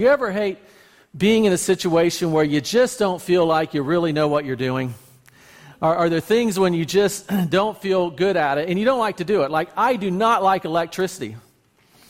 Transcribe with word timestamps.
You 0.00 0.08
ever 0.08 0.32
hate 0.32 0.56
being 1.14 1.44
in 1.44 1.52
a 1.52 1.58
situation 1.58 2.32
where 2.32 2.42
you 2.42 2.62
just 2.62 2.98
don't 2.98 3.20
feel 3.20 3.44
like 3.44 3.74
you 3.74 3.82
really 3.82 4.14
know 4.14 4.28
what 4.28 4.46
you're 4.46 4.56
doing? 4.56 4.94
Are, 5.82 5.94
are, 5.94 6.08
there 6.08 6.20
things 6.20 6.58
when 6.58 6.72
you 6.72 6.86
just 6.86 7.30
don't 7.50 7.76
feel 7.76 8.08
good 8.08 8.34
at 8.38 8.56
it 8.56 8.70
and 8.70 8.78
you 8.78 8.86
don't 8.86 8.98
like 8.98 9.18
to 9.18 9.26
do 9.26 9.42
it? 9.42 9.50
Like, 9.50 9.68
I 9.76 9.96
do 9.96 10.10
not 10.10 10.42
like 10.42 10.64
electricity. 10.64 11.36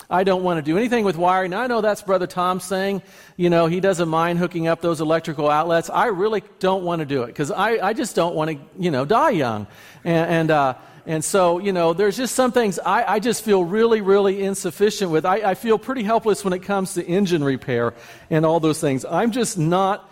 I 0.08 0.22
don't 0.22 0.45
want 0.45 0.58
to 0.58 0.62
do 0.62 0.79
anything 0.79 1.04
with 1.04 1.16
wiring. 1.16 1.50
Now, 1.50 1.62
I 1.62 1.66
know 1.66 1.80
that's 1.80 2.03
Brother 2.03 2.29
Tom 2.29 2.61
saying, 2.61 3.03
you 3.37 3.50
know, 3.50 3.66
he 3.66 3.80
doesn't 3.80 4.09
mind 4.09 4.38
hooking 4.38 4.68
up 4.68 4.80
those 4.80 5.00
electrical 5.00 5.50
outlets. 5.50 5.91
I 5.91 6.07
really 6.07 6.45
don't 6.61 6.84
want 6.84 7.00
to 7.00 7.07
do 7.07 7.25
it 7.25 7.27
because 7.27 7.50
I, 7.50 7.88
I 7.88 7.93
just 7.93 8.14
don't 8.14 8.36
want 8.36 8.52
to, 8.52 8.59
you 8.79 8.93
know, 8.93 9.04
die 9.04 9.30
young. 9.30 9.66
And, 10.04 10.30
and 10.30 10.50
uh, 10.52 10.75
and 11.07 11.25
so, 11.25 11.59
you 11.59 11.73
know, 11.73 11.93
there's 11.93 12.17
just 12.17 12.35
some 12.35 12.53
things 12.53 12.79
I, 12.79 13.14
I 13.14 13.19
just 13.19 13.45
feel 13.45 13.64
really, 13.64 14.00
really 14.00 14.43
insufficient 14.43 15.11
with. 15.11 15.25
I, 15.25 15.37
I 15.50 15.55
feel 15.55 15.79
pretty 15.79 16.03
helpless 16.03 16.45
when 16.45 16.53
it 16.53 16.61
comes 16.61 16.95
to 16.95 17.07
engine 17.07 17.43
repair 17.43 17.95
and 18.29 18.45
all 18.45 18.61
those 18.61 18.80
things. 18.80 19.05
I'm 19.05 19.31
just 19.32 19.59
not 19.59 20.11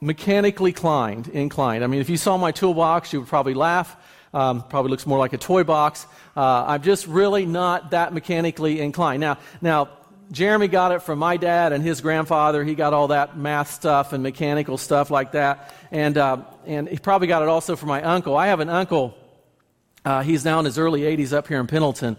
mechanically 0.00 0.70
inclined. 0.70 1.28
inclined. 1.28 1.84
I 1.84 1.86
mean, 1.86 2.00
if 2.00 2.08
you 2.08 2.16
saw 2.16 2.36
my 2.36 2.52
toolbox, 2.52 3.12
you 3.12 3.20
would 3.20 3.28
probably 3.28 3.54
laugh. 3.54 3.96
Um, 4.32 4.64
probably 4.68 4.90
looks 4.90 5.06
more 5.06 5.18
like 5.18 5.32
a 5.32 5.38
toy 5.38 5.62
box. 5.62 6.06
Uh, 6.36 6.64
I'm 6.66 6.82
just 6.82 7.06
really 7.06 7.46
not 7.46 7.92
that 7.92 8.12
mechanically 8.12 8.80
inclined. 8.80 9.20
Now, 9.20 9.38
now, 9.60 9.90
Jeremy 10.32 10.68
got 10.68 10.90
it 10.90 11.02
from 11.02 11.18
my 11.18 11.36
dad 11.36 11.72
and 11.72 11.84
his 11.84 12.00
grandfather. 12.00 12.64
He 12.64 12.74
got 12.74 12.92
all 12.94 13.08
that 13.08 13.36
math 13.36 13.70
stuff 13.70 14.12
and 14.12 14.22
mechanical 14.22 14.78
stuff 14.78 15.10
like 15.10 15.32
that, 15.32 15.72
and 15.92 16.16
uh, 16.16 16.38
and 16.66 16.88
he 16.88 16.96
probably 16.96 17.28
got 17.28 17.42
it 17.42 17.48
also 17.48 17.76
from 17.76 17.90
my 17.90 18.02
uncle. 18.02 18.34
I 18.36 18.48
have 18.48 18.60
an 18.60 18.70
uncle 18.70 19.14
uh, 20.04 20.22
he's 20.22 20.44
now 20.44 20.58
in 20.58 20.64
his 20.64 20.78
early 20.78 21.02
80s 21.02 21.32
up 21.32 21.48
here 21.48 21.60
in 21.60 21.66
Pendleton. 21.66 22.16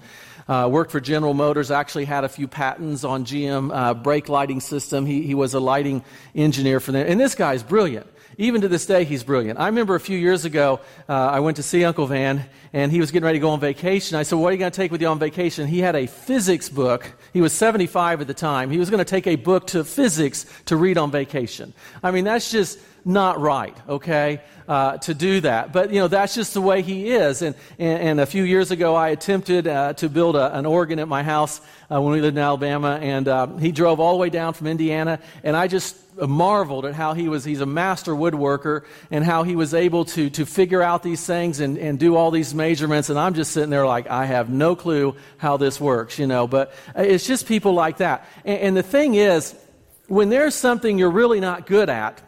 Uh, 0.48 0.70
worked 0.71 0.91
for 0.91 0.99
General 0.99 1.34
Motors, 1.34 1.71
actually 1.71 2.05
had 2.05 2.23
a 2.23 2.30
few 2.30 2.48
patents 2.48 3.03
on 3.03 3.26
GM 3.26 3.71
uh, 3.73 3.95
brake 3.95 4.30
lighting 4.30 4.59
system. 4.59 5.05
He, 5.05 5.23
he 5.23 5.34
was 5.34 5.55
a 5.55 5.59
lighting 5.59 6.03
engineer 6.35 6.79
for 6.79 6.91
them. 6.91 7.07
And 7.07 7.20
this 7.20 7.34
guy's 7.34 7.63
brilliant. 7.63 8.07
Even 8.38 8.62
to 8.62 8.67
this 8.67 8.85
day, 8.85 9.05
he's 9.05 9.23
brilliant. 9.23 9.60
I 9.60 9.68
remember 9.68 9.95
a 9.95 9.99
few 9.99 10.18
years 10.18 10.45
ago, 10.45 10.82
uh, 11.07 11.13
I 11.13 11.40
went 11.40 11.57
to 11.57 11.63
see 11.63 11.85
Uncle 11.85 12.05
Van, 12.05 12.45
and 12.73 12.91
he 12.91 12.99
was 12.99 13.12
getting 13.12 13.26
ready 13.26 13.40
to 13.40 13.41
go 13.41 13.51
on 13.51 13.60
vacation. 13.60 14.17
I 14.17 14.23
said, 14.23 14.35
What 14.35 14.49
are 14.49 14.51
you 14.51 14.60
going 14.60 14.71
to 14.71 14.76
take 14.76 14.91
with 14.91 15.01
you 15.01 15.07
on 15.07 15.20
vacation? 15.20 15.67
He 15.67 15.79
had 15.79 15.95
a 15.95 16.05
physics 16.05 16.67
book. 16.67 17.10
He 17.32 17.41
was 17.41 17.54
75 17.54 18.21
at 18.21 18.27
the 18.27 18.34
time. 18.34 18.70
He 18.70 18.77
was 18.77 18.90
going 18.90 18.99
to 18.99 19.05
take 19.05 19.26
a 19.26 19.38
book 19.38 19.67
to 19.67 19.84
physics 19.85 20.45
to 20.65 20.76
read 20.76 20.98
on 20.98 21.12
vacation. 21.12 21.73
I 22.04 22.12
mean, 22.12 22.26
that's 22.26 22.51
just 22.51 22.77
not 23.05 23.39
right, 23.39 23.77
okay, 23.87 24.41
uh, 24.67 24.98
to 24.98 25.13
do 25.13 25.39
that. 25.41 25.71
But, 25.71 25.91
you 25.91 25.99
know, 25.99 26.07
that's 26.07 26.34
just 26.34 26.55
the 26.55 26.61
way 26.61 26.81
he 26.81 27.11
is. 27.11 27.43
And, 27.43 27.55
and, 27.77 28.01
and 28.01 28.20
a 28.20 28.25
few 28.25 28.43
years 28.43 28.71
ago, 28.71 28.95
I 28.95 29.09
attempted 29.09 29.67
uh, 29.67 29.93
to 29.93 30.09
build 30.09 30.35
a, 30.35 30.57
an 30.57 30.65
organ 30.65 30.98
at 30.98 31.07
my 31.07 31.21
house 31.21 31.61
uh, 31.91 32.01
when 32.01 32.13
we 32.13 32.21
lived 32.21 32.35
in 32.35 32.41
Alabama, 32.41 32.98
and 32.99 33.27
uh, 33.27 33.45
he 33.57 33.71
drove 33.71 33.99
all 33.99 34.13
the 34.13 34.17
way 34.17 34.31
down 34.31 34.53
from 34.53 34.65
Indiana, 34.65 35.20
and 35.43 35.55
I 35.55 35.67
just 35.67 35.95
marveled 36.17 36.85
at 36.85 36.95
how 36.95 37.13
he 37.13 37.27
was, 37.27 37.43
he's 37.43 37.61
a 37.61 37.65
master 37.65 38.13
woodworker, 38.13 38.85
and 39.11 39.23
how 39.23 39.43
he 39.43 39.55
was 39.55 39.76
able 39.76 40.05
to, 40.05 40.31
to 40.31 40.45
figure 40.45 40.81
out 40.81 41.03
these 41.03 41.23
things 41.23 41.59
and, 41.59 41.77
and 41.77 41.99
do 41.99 42.15
all 42.15 42.31
these 42.31 42.55
measurements. 42.55 43.09
And 43.09 43.20
I'm 43.20 43.35
just 43.35 43.51
sitting 43.51 43.70
there 43.70 43.85
like, 43.85 44.07
I 44.07 44.26
have 44.26 44.49
no 44.49 44.76
clue 44.76 45.15
how 45.37 45.57
this 45.57 45.79
works, 45.79 46.17
you 46.17 46.26
know. 46.26 46.48
But 46.48 46.73
it's 46.95 47.27
just 47.27 47.48
people 47.48 47.73
like 47.73 47.98
that. 47.98 48.27
and, 48.45 48.59
and 48.59 48.77
the 48.77 48.83
thing 48.83 49.13
is, 49.13 49.55
when 50.07 50.29
there's 50.29 50.55
something 50.55 50.98
you're 50.98 51.11
really 51.11 51.39
not 51.39 51.67
good 51.67 51.89
at, 51.89 52.21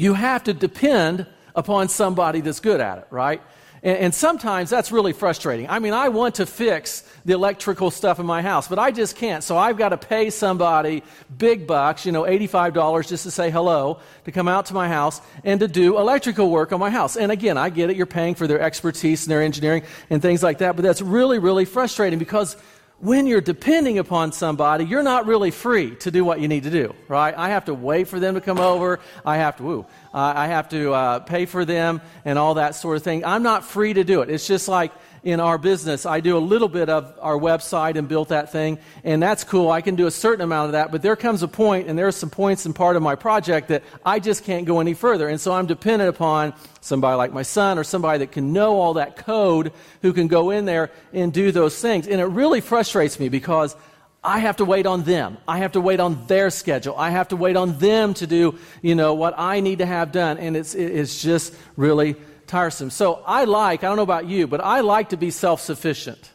you 0.00 0.14
have 0.14 0.44
to 0.44 0.54
depend 0.54 1.26
upon 1.54 1.88
somebody 1.88 2.40
that's 2.40 2.60
good 2.60 2.80
at 2.80 2.98
it, 2.98 3.06
right? 3.10 3.42
And, 3.82 3.98
and, 3.98 4.14
sometimes 4.14 4.70
that's 4.70 4.92
really 4.92 5.12
frustrating. 5.12 5.68
I 5.68 5.78
mean, 5.78 5.92
I 5.92 6.08
want 6.08 6.36
to 6.36 6.46
fix 6.46 7.02
the 7.24 7.34
electrical 7.34 7.90
stuff 7.90 8.18
in 8.18 8.26
my 8.26 8.40
house, 8.40 8.68
but 8.68 8.78
I 8.78 8.92
just 8.92 9.16
can't. 9.16 9.44
So 9.44 9.58
I've 9.58 9.76
got 9.76 9.90
to 9.90 9.98
pay 9.98 10.30
somebody 10.30 11.02
big 11.36 11.66
bucks, 11.66 12.06
you 12.06 12.12
know, 12.12 12.22
$85 12.22 13.08
just 13.08 13.24
to 13.24 13.30
say 13.30 13.50
hello, 13.50 14.00
to 14.24 14.32
come 14.32 14.48
out 14.48 14.66
to 14.66 14.74
my 14.74 14.88
house 14.88 15.20
and 15.44 15.60
to 15.60 15.68
do 15.68 15.98
electrical 15.98 16.50
work 16.50 16.72
on 16.72 16.80
my 16.80 16.90
house. 16.90 17.16
And 17.16 17.30
again, 17.30 17.58
I 17.58 17.70
get 17.70 17.90
it. 17.90 17.96
You're 17.96 18.06
paying 18.06 18.34
for 18.34 18.46
their 18.46 18.60
expertise 18.60 19.24
and 19.24 19.30
their 19.30 19.42
engineering 19.42 19.82
and 20.08 20.22
things 20.22 20.42
like 20.42 20.58
that, 20.58 20.76
but 20.76 20.82
that's 20.82 21.02
really, 21.02 21.38
really 21.38 21.64
frustrating 21.64 22.18
because 22.18 22.56
when 23.00 23.26
you're 23.26 23.40
depending 23.40 23.98
upon 23.98 24.32
somebody, 24.32 24.84
you're 24.84 25.02
not 25.02 25.26
really 25.26 25.50
free 25.50 25.96
to 25.96 26.10
do 26.10 26.22
what 26.22 26.38
you 26.40 26.48
need 26.48 26.64
to 26.64 26.70
do, 26.70 26.94
right? 27.08 27.34
I 27.34 27.48
have 27.48 27.64
to 27.64 27.74
wait 27.74 28.08
for 28.08 28.20
them 28.20 28.34
to 28.34 28.42
come 28.42 28.58
over. 28.58 29.00
I 29.24 29.38
have 29.38 29.56
to, 29.56 29.62
woo, 29.62 29.86
uh, 30.12 30.32
I 30.36 30.48
have 30.48 30.68
to 30.68 30.92
uh, 30.92 31.18
pay 31.20 31.46
for 31.46 31.64
them 31.64 32.02
and 32.26 32.38
all 32.38 32.54
that 32.54 32.74
sort 32.74 32.98
of 32.98 33.02
thing. 33.02 33.24
I'm 33.24 33.42
not 33.42 33.64
free 33.64 33.94
to 33.94 34.04
do 34.04 34.20
it. 34.20 34.28
It's 34.28 34.46
just 34.46 34.68
like 34.68 34.92
in 35.22 35.40
our 35.40 35.58
business. 35.58 36.06
I 36.06 36.20
do 36.20 36.36
a 36.36 36.40
little 36.40 36.68
bit 36.68 36.88
of 36.88 37.14
our 37.20 37.36
website 37.36 37.96
and 37.96 38.08
built 38.08 38.28
that 38.28 38.52
thing, 38.52 38.78
and 39.04 39.22
that's 39.22 39.44
cool. 39.44 39.70
I 39.70 39.80
can 39.80 39.96
do 39.96 40.06
a 40.06 40.10
certain 40.10 40.42
amount 40.42 40.66
of 40.66 40.72
that, 40.72 40.90
but 40.90 41.02
there 41.02 41.16
comes 41.16 41.42
a 41.42 41.48
point, 41.48 41.88
and 41.88 41.98
there 41.98 42.06
are 42.06 42.12
some 42.12 42.30
points 42.30 42.66
in 42.66 42.72
part 42.72 42.96
of 42.96 43.02
my 43.02 43.14
project 43.14 43.68
that 43.68 43.82
I 44.04 44.18
just 44.18 44.44
can't 44.44 44.66
go 44.66 44.80
any 44.80 44.94
further. 44.94 45.28
And 45.28 45.40
so 45.40 45.52
I'm 45.52 45.66
dependent 45.66 46.08
upon 46.10 46.54
somebody 46.80 47.16
like 47.16 47.32
my 47.32 47.42
son 47.42 47.78
or 47.78 47.84
somebody 47.84 48.20
that 48.20 48.32
can 48.32 48.52
know 48.52 48.80
all 48.80 48.94
that 48.94 49.16
code 49.16 49.72
who 50.02 50.12
can 50.12 50.28
go 50.28 50.50
in 50.50 50.64
there 50.64 50.90
and 51.12 51.32
do 51.32 51.52
those 51.52 51.80
things. 51.80 52.06
And 52.06 52.20
it 52.20 52.26
really 52.26 52.60
frustrates 52.60 53.20
me 53.20 53.28
because 53.28 53.76
I 54.22 54.40
have 54.40 54.56
to 54.58 54.66
wait 54.66 54.86
on 54.86 55.02
them. 55.04 55.38
I 55.48 55.58
have 55.58 55.72
to 55.72 55.80
wait 55.80 55.98
on 55.98 56.26
their 56.26 56.50
schedule. 56.50 56.94
I 56.96 57.10
have 57.10 57.28
to 57.28 57.36
wait 57.36 57.56
on 57.56 57.78
them 57.78 58.12
to 58.14 58.26
do, 58.26 58.58
you 58.82 58.94
know, 58.94 59.14
what 59.14 59.34
I 59.38 59.60
need 59.60 59.78
to 59.78 59.86
have 59.86 60.12
done. 60.12 60.36
And 60.36 60.56
it's, 60.56 60.74
it's 60.74 61.22
just 61.22 61.54
really 61.76 62.16
tiresome. 62.50 62.90
So 62.90 63.22
I 63.26 63.44
like, 63.44 63.84
I 63.84 63.88
don't 63.88 63.96
know 63.96 64.02
about 64.02 64.26
you, 64.26 64.46
but 64.46 64.60
I 64.60 64.80
like 64.80 65.10
to 65.10 65.16
be 65.16 65.30
self 65.30 65.60
sufficient 65.60 66.30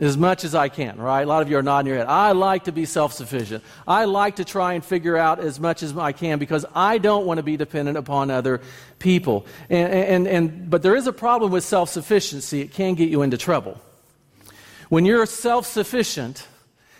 as 0.00 0.16
much 0.16 0.44
as 0.44 0.54
I 0.54 0.68
can, 0.68 0.98
right? 0.98 1.22
A 1.22 1.26
lot 1.26 1.42
of 1.42 1.50
you 1.50 1.58
are 1.58 1.62
nodding 1.62 1.88
your 1.88 1.98
head. 1.98 2.06
I 2.08 2.32
like 2.32 2.64
to 2.64 2.72
be 2.72 2.84
self 2.84 3.12
sufficient. 3.12 3.62
I 3.86 4.06
like 4.06 4.36
to 4.36 4.44
try 4.44 4.72
and 4.72 4.84
figure 4.84 5.16
out 5.16 5.38
as 5.38 5.60
much 5.60 5.82
as 5.82 5.96
I 5.96 6.12
can 6.12 6.38
because 6.38 6.66
I 6.74 6.98
don't 6.98 7.26
want 7.26 7.38
to 7.38 7.42
be 7.42 7.56
dependent 7.56 7.96
upon 7.96 8.30
other 8.30 8.60
people. 8.98 9.46
And, 9.68 9.92
and, 9.92 10.28
and, 10.28 10.70
but 10.70 10.82
there 10.82 10.96
is 10.96 11.06
a 11.06 11.12
problem 11.12 11.52
with 11.52 11.64
self 11.64 11.90
sufficiency, 11.90 12.60
it 12.60 12.72
can 12.72 12.94
get 12.94 13.08
you 13.08 13.22
into 13.22 13.38
trouble. 13.38 13.80
When 14.88 15.04
you're 15.04 15.26
self 15.26 15.66
sufficient, 15.66 16.46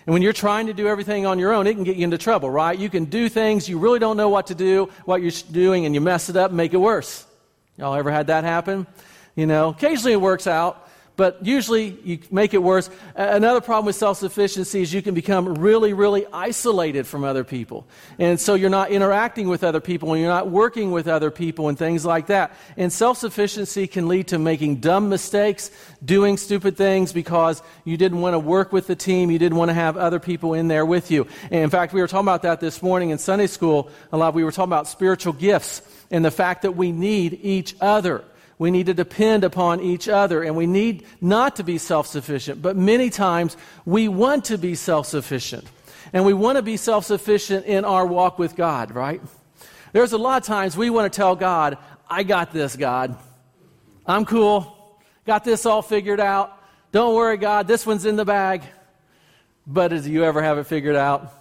and 0.06 0.12
when 0.12 0.22
you're 0.22 0.32
trying 0.32 0.68
to 0.68 0.72
do 0.72 0.86
everything 0.86 1.26
on 1.26 1.38
your 1.38 1.52
own, 1.52 1.66
it 1.66 1.74
can 1.74 1.84
get 1.84 1.96
you 1.96 2.04
into 2.04 2.18
trouble, 2.18 2.48
right? 2.48 2.78
You 2.78 2.88
can 2.88 3.06
do 3.06 3.28
things 3.28 3.68
you 3.68 3.78
really 3.78 3.98
don't 3.98 4.16
know 4.16 4.28
what 4.28 4.46
to 4.46 4.54
do, 4.54 4.88
what 5.04 5.20
you're 5.20 5.32
doing, 5.50 5.84
and 5.84 5.94
you 5.94 6.00
mess 6.00 6.28
it 6.30 6.36
up 6.36 6.50
and 6.50 6.56
make 6.56 6.72
it 6.72 6.78
worse. 6.78 7.26
Y'all 7.80 7.94
ever 7.94 8.10
had 8.10 8.26
that 8.26 8.44
happen? 8.44 8.86
You 9.34 9.46
know, 9.46 9.70
occasionally 9.70 10.12
it 10.12 10.20
works 10.20 10.46
out, 10.46 10.89
but 11.20 11.44
usually 11.44 11.98
you 12.02 12.18
make 12.30 12.54
it 12.54 12.62
worse. 12.62 12.88
Another 13.14 13.60
problem 13.60 13.84
with 13.84 13.94
self 13.94 14.16
sufficiency 14.16 14.80
is 14.80 14.90
you 14.90 15.02
can 15.02 15.12
become 15.12 15.56
really, 15.56 15.92
really 15.92 16.24
isolated 16.32 17.06
from 17.06 17.24
other 17.24 17.44
people. 17.44 17.86
And 18.18 18.40
so 18.40 18.54
you're 18.54 18.70
not 18.70 18.90
interacting 18.90 19.46
with 19.46 19.62
other 19.62 19.80
people 19.80 20.14
and 20.14 20.22
you're 20.22 20.30
not 20.30 20.48
working 20.48 20.92
with 20.92 21.06
other 21.08 21.30
people 21.30 21.68
and 21.68 21.76
things 21.76 22.06
like 22.06 22.28
that. 22.28 22.56
And 22.78 22.90
self 22.90 23.18
sufficiency 23.18 23.86
can 23.86 24.08
lead 24.08 24.28
to 24.28 24.38
making 24.38 24.76
dumb 24.76 25.10
mistakes, 25.10 25.70
doing 26.02 26.38
stupid 26.38 26.78
things 26.78 27.12
because 27.12 27.62
you 27.84 27.98
didn't 27.98 28.22
want 28.22 28.32
to 28.32 28.38
work 28.38 28.72
with 28.72 28.86
the 28.86 28.96
team, 28.96 29.30
you 29.30 29.38
didn't 29.38 29.58
want 29.58 29.68
to 29.68 29.74
have 29.74 29.98
other 29.98 30.20
people 30.20 30.54
in 30.54 30.68
there 30.68 30.86
with 30.86 31.10
you. 31.10 31.26
And 31.50 31.60
in 31.64 31.68
fact, 31.68 31.92
we 31.92 32.00
were 32.00 32.08
talking 32.08 32.28
about 32.28 32.40
that 32.44 32.60
this 32.60 32.82
morning 32.82 33.10
in 33.10 33.18
Sunday 33.18 33.46
school. 33.46 33.90
A 34.10 34.16
lot, 34.16 34.32
we 34.32 34.42
were 34.42 34.52
talking 34.52 34.70
about 34.70 34.88
spiritual 34.88 35.34
gifts 35.34 35.82
and 36.10 36.24
the 36.24 36.30
fact 36.30 36.62
that 36.62 36.76
we 36.76 36.92
need 36.92 37.40
each 37.42 37.76
other. 37.78 38.24
We 38.60 38.70
need 38.70 38.86
to 38.86 38.94
depend 38.94 39.42
upon 39.42 39.80
each 39.80 40.06
other, 40.06 40.42
and 40.42 40.54
we 40.54 40.66
need 40.66 41.06
not 41.18 41.56
to 41.56 41.62
be 41.62 41.78
self 41.78 42.06
sufficient. 42.06 42.60
But 42.60 42.76
many 42.76 43.08
times 43.08 43.56
we 43.86 44.06
want 44.06 44.44
to 44.44 44.58
be 44.58 44.74
self 44.74 45.06
sufficient. 45.06 45.66
And 46.12 46.26
we 46.26 46.34
want 46.34 46.56
to 46.56 46.62
be 46.62 46.76
self 46.76 47.06
sufficient 47.06 47.64
in 47.64 47.86
our 47.86 48.04
walk 48.04 48.38
with 48.38 48.56
God, 48.56 48.94
right? 48.94 49.22
There's 49.94 50.12
a 50.12 50.18
lot 50.18 50.42
of 50.42 50.46
times 50.46 50.76
we 50.76 50.90
want 50.90 51.10
to 51.10 51.16
tell 51.16 51.36
God, 51.36 51.78
I 52.06 52.22
got 52.22 52.52
this, 52.52 52.76
God. 52.76 53.16
I'm 54.04 54.26
cool. 54.26 55.00
Got 55.24 55.42
this 55.42 55.64
all 55.64 55.80
figured 55.80 56.20
out. 56.20 56.54
Don't 56.92 57.14
worry, 57.14 57.38
God, 57.38 57.66
this 57.66 57.86
one's 57.86 58.04
in 58.04 58.16
the 58.16 58.26
bag. 58.26 58.62
But 59.66 59.88
do 59.88 60.12
you 60.12 60.22
ever 60.24 60.42
have 60.42 60.58
it 60.58 60.64
figured 60.64 60.96
out? 60.96 61.32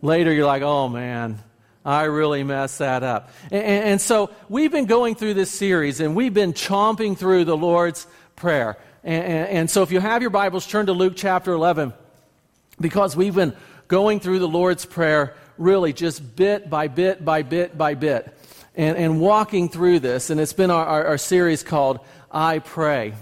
Later, 0.00 0.32
you're 0.32 0.46
like, 0.46 0.62
oh 0.62 0.88
man, 0.88 1.38
I 1.84 2.04
really 2.04 2.44
messed 2.44 2.78
that 2.78 3.02
up. 3.02 3.30
And, 3.50 3.64
and, 3.64 4.00
so 4.00 4.30
we've 4.48 4.70
been 4.70 4.86
going 4.86 5.14
through 5.14 5.34
this 5.34 5.50
series 5.50 6.00
and 6.00 6.14
we've 6.14 6.34
been 6.34 6.52
chomping 6.52 7.16
through 7.16 7.44
the 7.44 7.56
Lord's 7.56 8.06
Prayer. 8.36 8.76
And, 9.02 9.24
and, 9.48 9.70
so 9.70 9.82
if 9.82 9.90
you 9.90 10.00
have 10.00 10.20
your 10.20 10.30
Bibles, 10.30 10.66
turn 10.66 10.86
to 10.86 10.92
Luke 10.92 11.14
chapter 11.16 11.52
11 11.52 11.94
because 12.80 13.16
we've 13.16 13.34
been 13.34 13.54
going 13.88 14.20
through 14.20 14.40
the 14.40 14.48
Lord's 14.48 14.84
Prayer 14.84 15.34
really 15.56 15.92
just 15.92 16.36
bit 16.36 16.68
by 16.68 16.88
bit 16.88 17.24
by 17.24 17.42
bit 17.42 17.76
by 17.76 17.94
bit 17.94 18.34
and, 18.74 18.96
and 18.96 19.20
walking 19.20 19.68
through 19.68 20.00
this. 20.00 20.28
And 20.28 20.38
it's 20.38 20.52
been 20.52 20.70
our, 20.70 20.84
our, 20.84 21.06
our 21.06 21.18
series 21.18 21.62
called 21.62 22.00
I 22.30 22.58
Pray. 22.58 23.14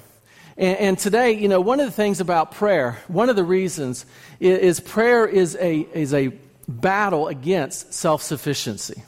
And, 0.56 0.78
and, 0.78 0.98
today, 0.98 1.32
you 1.32 1.46
know, 1.46 1.60
one 1.60 1.78
of 1.78 1.86
the 1.86 1.92
things 1.92 2.20
about 2.20 2.52
prayer, 2.52 2.98
one 3.06 3.28
of 3.28 3.36
the 3.36 3.44
reasons 3.44 4.04
is, 4.40 4.58
is 4.58 4.80
prayer 4.80 5.26
is 5.26 5.56
a, 5.60 5.86
is 5.94 6.12
a 6.12 6.32
battle 6.68 7.28
against 7.28 7.94
self 7.94 8.22
sufficiency. 8.22 9.02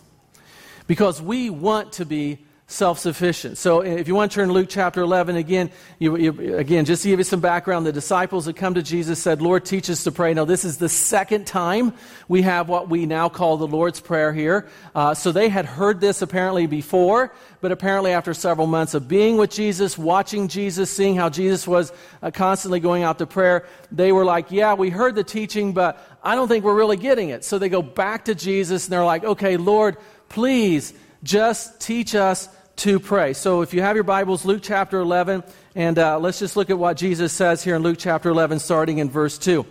Because 0.86 1.22
we 1.22 1.50
want 1.50 1.92
to 1.94 2.06
be 2.06 2.38
self 2.70 3.00
sufficient. 3.00 3.58
So 3.58 3.80
if 3.80 4.06
you 4.06 4.14
want 4.14 4.30
to 4.30 4.34
turn 4.36 4.48
to 4.48 4.54
Luke 4.54 4.68
chapter 4.70 5.00
11 5.00 5.36
again, 5.36 5.70
you, 5.98 6.16
you, 6.16 6.56
again, 6.56 6.84
just 6.84 7.02
to 7.02 7.08
give 7.08 7.18
you 7.18 7.24
some 7.24 7.40
background, 7.40 7.84
the 7.84 7.92
disciples 7.92 8.44
that 8.44 8.54
come 8.54 8.74
to 8.74 8.82
Jesus 8.82 9.20
said, 9.20 9.42
Lord, 9.42 9.64
teach 9.64 9.90
us 9.90 10.04
to 10.04 10.12
pray. 10.12 10.32
Now, 10.34 10.44
this 10.44 10.64
is 10.64 10.78
the 10.78 10.88
second 10.88 11.46
time 11.46 11.92
we 12.28 12.42
have 12.42 12.68
what 12.68 12.88
we 12.88 13.06
now 13.06 13.28
call 13.28 13.56
the 13.56 13.66
Lord's 13.66 14.00
Prayer 14.00 14.32
here. 14.32 14.68
Uh, 14.94 15.14
so 15.14 15.32
they 15.32 15.48
had 15.48 15.66
heard 15.66 16.00
this 16.00 16.22
apparently 16.22 16.66
before, 16.66 17.34
but 17.60 17.72
apparently 17.72 18.12
after 18.12 18.32
several 18.32 18.68
months 18.68 18.94
of 18.94 19.08
being 19.08 19.36
with 19.36 19.50
Jesus, 19.50 19.98
watching 19.98 20.46
Jesus, 20.46 20.90
seeing 20.90 21.16
how 21.16 21.28
Jesus 21.28 21.66
was 21.66 21.92
uh, 22.22 22.30
constantly 22.30 22.78
going 22.78 23.02
out 23.02 23.18
to 23.18 23.26
prayer, 23.26 23.66
they 23.90 24.12
were 24.12 24.24
like, 24.24 24.52
yeah, 24.52 24.74
we 24.74 24.90
heard 24.90 25.16
the 25.16 25.24
teaching, 25.24 25.72
but 25.72 25.98
I 26.22 26.36
don't 26.36 26.46
think 26.46 26.64
we're 26.64 26.76
really 26.76 26.96
getting 26.96 27.30
it. 27.30 27.44
So 27.44 27.58
they 27.58 27.68
go 27.68 27.82
back 27.82 28.26
to 28.26 28.34
Jesus 28.34 28.86
and 28.86 28.92
they're 28.92 29.04
like, 29.04 29.24
okay, 29.24 29.56
Lord, 29.56 29.96
please 30.28 30.94
just 31.22 31.80
teach 31.80 32.14
us 32.14 32.48
to 32.76 33.00
pray. 33.00 33.32
So 33.32 33.62
if 33.62 33.74
you 33.74 33.82
have 33.82 33.96
your 33.96 34.04
Bibles, 34.04 34.44
Luke 34.44 34.60
chapter 34.62 35.00
11, 35.00 35.42
and 35.74 35.98
uh, 35.98 36.18
let's 36.18 36.38
just 36.38 36.56
look 36.56 36.70
at 36.70 36.78
what 36.78 36.96
Jesus 36.96 37.32
says 37.32 37.62
here 37.62 37.76
in 37.76 37.82
Luke 37.82 37.98
chapter 37.98 38.30
11, 38.30 38.58
starting 38.58 38.98
in 38.98 39.10
verse 39.10 39.38
2. 39.38 39.66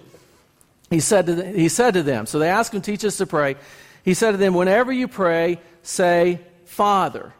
He 0.89 0.99
said, 0.99 1.25
to 1.27 1.35
the, 1.35 1.45
he 1.49 1.69
said 1.69 1.93
to 1.95 2.03
them, 2.03 2.25
so 2.25 2.39
they 2.39 2.49
asked 2.49 2.73
him, 2.73 2.81
teach 2.81 3.05
us 3.05 3.17
to 3.17 3.25
pray. 3.25 3.55
He 4.03 4.13
said 4.13 4.31
to 4.31 4.37
them, 4.37 4.53
whenever 4.53 4.91
you 4.91 5.07
pray, 5.07 5.59
say, 5.83 6.39
Father. 6.65 7.33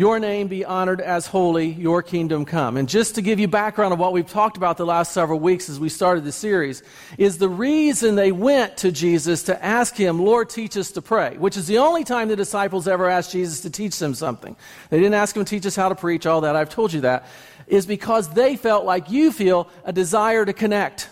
Your 0.00 0.18
name 0.18 0.48
be 0.48 0.64
honored 0.64 1.02
as 1.02 1.26
holy, 1.26 1.66
your 1.66 2.02
kingdom 2.02 2.46
come. 2.46 2.78
And 2.78 2.88
just 2.88 3.16
to 3.16 3.20
give 3.20 3.38
you 3.38 3.46
background 3.48 3.92
of 3.92 3.98
what 3.98 4.14
we've 4.14 4.26
talked 4.26 4.56
about 4.56 4.78
the 4.78 4.86
last 4.86 5.12
several 5.12 5.38
weeks 5.38 5.68
as 5.68 5.78
we 5.78 5.90
started 5.90 6.24
the 6.24 6.32
series, 6.32 6.82
is 7.18 7.36
the 7.36 7.50
reason 7.50 8.14
they 8.14 8.32
went 8.32 8.78
to 8.78 8.92
Jesus 8.92 9.42
to 9.42 9.62
ask 9.62 9.94
him, 9.94 10.18
Lord, 10.18 10.48
teach 10.48 10.74
us 10.78 10.92
to 10.92 11.02
pray, 11.02 11.36
which 11.36 11.54
is 11.58 11.66
the 11.66 11.76
only 11.76 12.02
time 12.02 12.28
the 12.28 12.34
disciples 12.34 12.88
ever 12.88 13.10
asked 13.10 13.32
Jesus 13.32 13.60
to 13.60 13.68
teach 13.68 13.98
them 13.98 14.14
something. 14.14 14.56
They 14.88 14.96
didn't 14.96 15.12
ask 15.12 15.36
him 15.36 15.44
to 15.44 15.50
teach 15.50 15.66
us 15.66 15.76
how 15.76 15.90
to 15.90 15.94
preach, 15.94 16.24
all 16.24 16.40
that. 16.40 16.56
I've 16.56 16.70
told 16.70 16.94
you 16.94 17.02
that. 17.02 17.26
Is 17.66 17.84
because 17.84 18.30
they 18.30 18.56
felt 18.56 18.86
like 18.86 19.10
you 19.10 19.30
feel 19.30 19.68
a 19.84 19.92
desire 19.92 20.46
to 20.46 20.54
connect. 20.54 21.10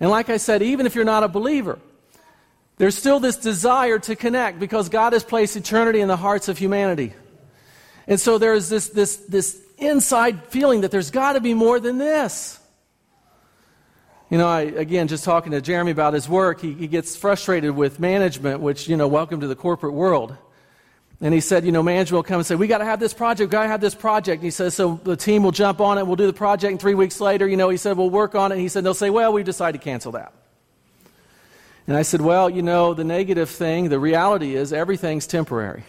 And 0.00 0.10
like 0.10 0.30
I 0.30 0.38
said, 0.38 0.62
even 0.62 0.84
if 0.84 0.96
you're 0.96 1.04
not 1.04 1.22
a 1.22 1.28
believer, 1.28 1.78
there's 2.78 2.98
still 2.98 3.20
this 3.20 3.36
desire 3.36 4.00
to 4.00 4.16
connect 4.16 4.58
because 4.58 4.88
God 4.88 5.12
has 5.12 5.22
placed 5.22 5.54
eternity 5.56 6.00
in 6.00 6.08
the 6.08 6.16
hearts 6.16 6.48
of 6.48 6.58
humanity. 6.58 7.12
And 8.06 8.20
so 8.20 8.38
there's 8.38 8.68
this, 8.68 8.88
this, 8.88 9.16
this 9.16 9.60
inside 9.78 10.44
feeling 10.46 10.82
that 10.82 10.90
there's 10.90 11.10
got 11.10 11.34
to 11.34 11.40
be 11.40 11.54
more 11.54 11.80
than 11.80 11.98
this. 11.98 12.58
You 14.30 14.38
know, 14.38 14.48
I, 14.48 14.62
again, 14.62 15.08
just 15.08 15.24
talking 15.24 15.52
to 15.52 15.60
Jeremy 15.60 15.90
about 15.90 16.14
his 16.14 16.28
work, 16.28 16.60
he, 16.60 16.72
he 16.72 16.86
gets 16.86 17.16
frustrated 17.16 17.72
with 17.72 18.00
management, 18.00 18.60
which, 18.60 18.88
you 18.88 18.96
know, 18.96 19.06
welcome 19.06 19.40
to 19.40 19.46
the 19.46 19.54
corporate 19.54 19.92
world. 19.92 20.34
And 21.20 21.32
he 21.32 21.40
said, 21.40 21.64
you 21.64 21.70
know, 21.70 21.82
management 21.82 22.16
will 22.16 22.22
come 22.22 22.38
and 22.38 22.46
say, 22.46 22.56
we 22.56 22.66
got 22.66 22.78
to 22.78 22.84
have 22.84 22.98
this 22.98 23.14
project, 23.14 23.52
got 23.52 23.64
to 23.64 23.68
have 23.68 23.80
this 23.80 23.94
project. 23.94 24.38
And 24.38 24.44
he 24.44 24.50
says, 24.50 24.74
so 24.74 24.98
the 25.04 25.16
team 25.16 25.42
will 25.42 25.52
jump 25.52 25.80
on 25.80 25.98
it, 25.98 26.06
we'll 26.06 26.16
do 26.16 26.26
the 26.26 26.32
project, 26.32 26.70
and 26.70 26.80
three 26.80 26.94
weeks 26.94 27.20
later, 27.20 27.46
you 27.46 27.56
know, 27.56 27.68
he 27.68 27.76
said, 27.76 27.96
we'll 27.96 28.10
work 28.10 28.34
on 28.34 28.50
it. 28.50 28.54
And 28.54 28.62
he 28.62 28.68
said, 28.68 28.82
they'll 28.82 28.94
say, 28.94 29.10
well, 29.10 29.32
we 29.32 29.42
decided 29.42 29.78
to 29.78 29.84
cancel 29.84 30.12
that. 30.12 30.32
And 31.86 31.96
I 31.96 32.02
said, 32.02 32.20
well, 32.20 32.48
you 32.48 32.62
know, 32.62 32.94
the 32.94 33.04
negative 33.04 33.50
thing, 33.50 33.88
the 33.88 33.98
reality 33.98 34.56
is 34.56 34.72
everything's 34.72 35.26
temporary. 35.26 35.84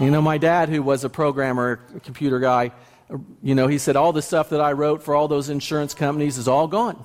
You 0.00 0.10
know, 0.10 0.22
my 0.22 0.38
dad, 0.38 0.68
who 0.68 0.82
was 0.82 1.04
a 1.04 1.10
programmer, 1.10 1.80
a 1.94 2.00
computer 2.00 2.40
guy, 2.40 2.72
you 3.42 3.54
know, 3.54 3.66
he 3.66 3.78
said, 3.78 3.96
All 3.96 4.12
the 4.12 4.22
stuff 4.22 4.50
that 4.50 4.60
I 4.60 4.72
wrote 4.72 5.02
for 5.02 5.14
all 5.14 5.28
those 5.28 5.48
insurance 5.48 5.94
companies 5.94 6.38
is 6.38 6.48
all 6.48 6.66
gone. 6.66 7.04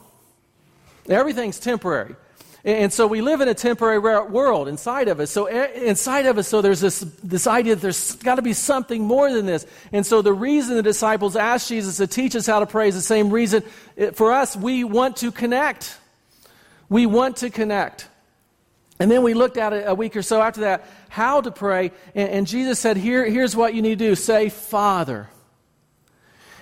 Everything's 1.09 1.59
temporary. 1.59 2.15
And 2.63 2.91
so 2.91 3.07
we 3.07 3.21
live 3.21 3.39
in 3.39 3.47
a 3.47 3.53
temporary 3.53 3.99
world 3.99 4.67
inside 4.67 5.07
of 5.07 5.21
us. 5.21 5.31
So 5.31 5.45
eh, 5.45 5.67
inside 5.85 6.25
of 6.25 6.37
us, 6.37 6.49
so 6.49 6.61
there's 6.61 6.81
this, 6.81 6.99
this 7.23 7.47
idea 7.47 7.75
that 7.75 7.81
there's 7.81 8.15
got 8.17 8.35
to 8.35 8.41
be 8.41 8.51
something 8.51 9.03
more 9.03 9.31
than 9.31 9.45
this. 9.45 9.65
And 9.93 10.05
so 10.05 10.21
the 10.21 10.33
reason 10.33 10.75
the 10.75 10.83
disciples 10.83 11.37
asked 11.37 11.69
Jesus 11.69 11.95
to 11.97 12.07
teach 12.07 12.35
us 12.35 12.45
how 12.45 12.59
to 12.59 12.65
pray 12.65 12.89
is 12.89 12.95
the 12.95 13.01
same 13.01 13.29
reason 13.29 13.63
eh, 13.97 14.11
for 14.11 14.33
us. 14.33 14.57
We 14.57 14.83
want 14.83 15.17
to 15.17 15.31
connect. 15.31 15.97
We 16.89 17.05
want 17.05 17.37
to 17.37 17.49
connect. 17.49 18.09
And 18.99 19.11
then 19.11 19.21
we 19.21 19.33
looked 19.33 19.57
at 19.57 19.73
it 19.73 19.83
a 19.87 19.93
week 19.93 20.15
or 20.15 20.21
so 20.21 20.41
after 20.41 20.61
that, 20.61 20.85
how 21.09 21.41
to 21.41 21.51
pray. 21.51 21.91
And, 22.15 22.29
and 22.29 22.47
Jesus 22.47 22.79
said, 22.79 22.97
Here, 22.97 23.25
here's 23.25 23.55
what 23.55 23.73
you 23.73 23.81
need 23.81 23.99
to 23.99 24.05
do 24.05 24.15
say, 24.15 24.49
Father. 24.49 25.29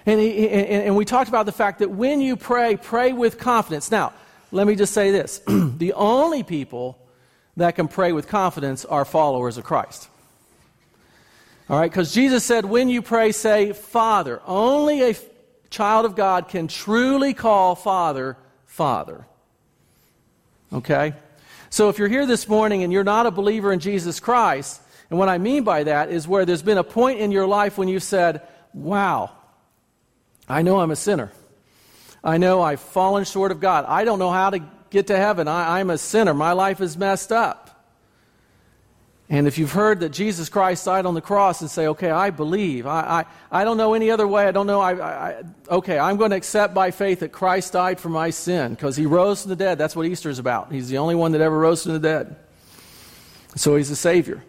And, 0.06 0.20
he, 0.20 0.48
and, 0.50 0.84
and 0.84 0.96
we 0.96 1.06
talked 1.06 1.30
about 1.30 1.46
the 1.46 1.52
fact 1.52 1.80
that 1.80 1.90
when 1.90 2.22
you 2.22 2.36
pray, 2.36 2.76
pray 2.76 3.12
with 3.14 3.40
confidence. 3.40 3.90
Now, 3.90 4.14
let 4.52 4.68
me 4.68 4.76
just 4.76 4.94
say 4.94 5.12
this 5.12 5.42
the 5.48 5.94
only 5.94 6.44
people 6.44 7.00
that 7.58 7.76
can 7.76 7.88
pray 7.88 8.12
with 8.12 8.28
confidence 8.28 8.86
are 8.86 9.06
followers 9.06 9.58
of 9.58 9.64
Christ. 9.64 10.10
All 11.70 11.80
right, 11.80 11.90
because 11.90 12.14
Jesus 12.14 12.44
said, 12.44 12.66
when 12.66 12.90
you 12.90 13.02
pray, 13.02 13.32
say, 13.32 13.74
Father. 13.74 14.42
Only 14.46 15.10
a 15.10 15.16
child 15.72 16.06
of 16.06 16.16
God 16.16 16.48
can 16.48 16.68
truly 16.68 17.34
call 17.34 17.74
Father, 17.74 18.38
Father. 18.68 19.26
Okay? 20.72 21.14
So 21.76 21.90
if 21.90 22.00
you're 22.00 22.08
here 22.08 22.26
this 22.26 22.48
morning 22.48 22.84
and 22.84 22.94
you're 22.94 23.04
not 23.04 23.26
a 23.26 23.32
believer 23.32 23.74
in 23.74 23.82
Jesus 23.82 24.22
Christ, 24.22 24.82
and 25.10 25.20
what 25.20 25.28
I 25.28 25.40
mean 25.40 25.66
by 25.66 25.84
that 25.84 26.10
is 26.10 26.26
where 26.26 26.46
there's 26.46 26.62
been 26.62 26.78
a 26.78 26.86
point 26.86 27.20
in 27.20 27.34
your 27.34 27.46
life 27.46 27.78
when 27.78 27.90
you 27.90 28.00
said, 28.00 28.44
Wow, 28.74 29.32
I 30.48 30.62
know 30.62 30.80
I'm 30.80 30.92
a 30.92 30.96
sinner. 30.96 31.34
I 32.24 32.38
know 32.38 32.62
I've 32.62 32.80
fallen 32.80 33.26
short 33.26 33.52
of 33.52 33.60
God. 33.60 33.84
I 33.90 34.06
don't 34.06 34.20
know 34.20 34.32
how 34.32 34.52
to 34.52 34.60
get 34.90 35.08
to 35.08 35.18
heaven. 35.18 35.50
I, 35.50 35.82
am 35.82 35.90
a 35.90 35.98
sinner. 35.98 36.34
My 36.34 36.54
life 36.54 36.80
is 36.80 36.96
messed 36.96 37.34
up. 37.34 37.65
And 39.28 39.48
if 39.48 39.58
you've 39.58 39.72
heard 39.72 40.02
that 40.02 40.10
Jesus 40.10 40.50
Christ 40.50 40.86
died 40.86 41.08
on 41.08 41.16
the 41.16 41.22
cross 41.22 41.62
and 41.62 41.70
say, 41.70 41.88
okay, 41.88 42.12
I 42.12 42.30
believe, 42.30 42.86
I, 42.86 43.26
I, 43.52 43.62
I 43.62 43.64
don't 43.64 43.78
know 43.78 43.96
any 43.96 44.12
other 44.12 44.28
way, 44.28 44.48
I 44.48 44.52
don't 44.52 44.68
know, 44.68 44.80
I, 44.80 45.30
I, 45.30 45.44
okay, 45.68 45.98
I'm 45.98 46.18
going 46.18 46.30
to 46.30 46.38
accept 46.38 46.76
by 46.76 46.92
faith 46.92 47.22
that 47.22 47.32
Christ 47.32 47.74
died 47.74 48.00
for 48.00 48.10
my 48.10 48.30
sin 48.30 48.76
because 48.76 48.96
he 48.96 49.08
rose 49.08 49.42
from 49.42 49.50
the 49.50 49.56
dead. 49.56 49.80
That's 49.80 49.96
what 49.96 50.06
Easter 50.06 50.30
is 50.30 50.38
about. 50.38 50.72
He's 50.72 50.90
the 50.90 51.00
only 51.00 51.16
one 51.16 51.32
that 51.32 51.42
ever 51.42 51.58
rose 51.58 51.82
from 51.84 51.94
the 51.94 52.00
dead. 52.00 52.36
So 53.56 53.76
he's 53.76 53.90
a 53.90 53.96
Savior. 53.96 54.44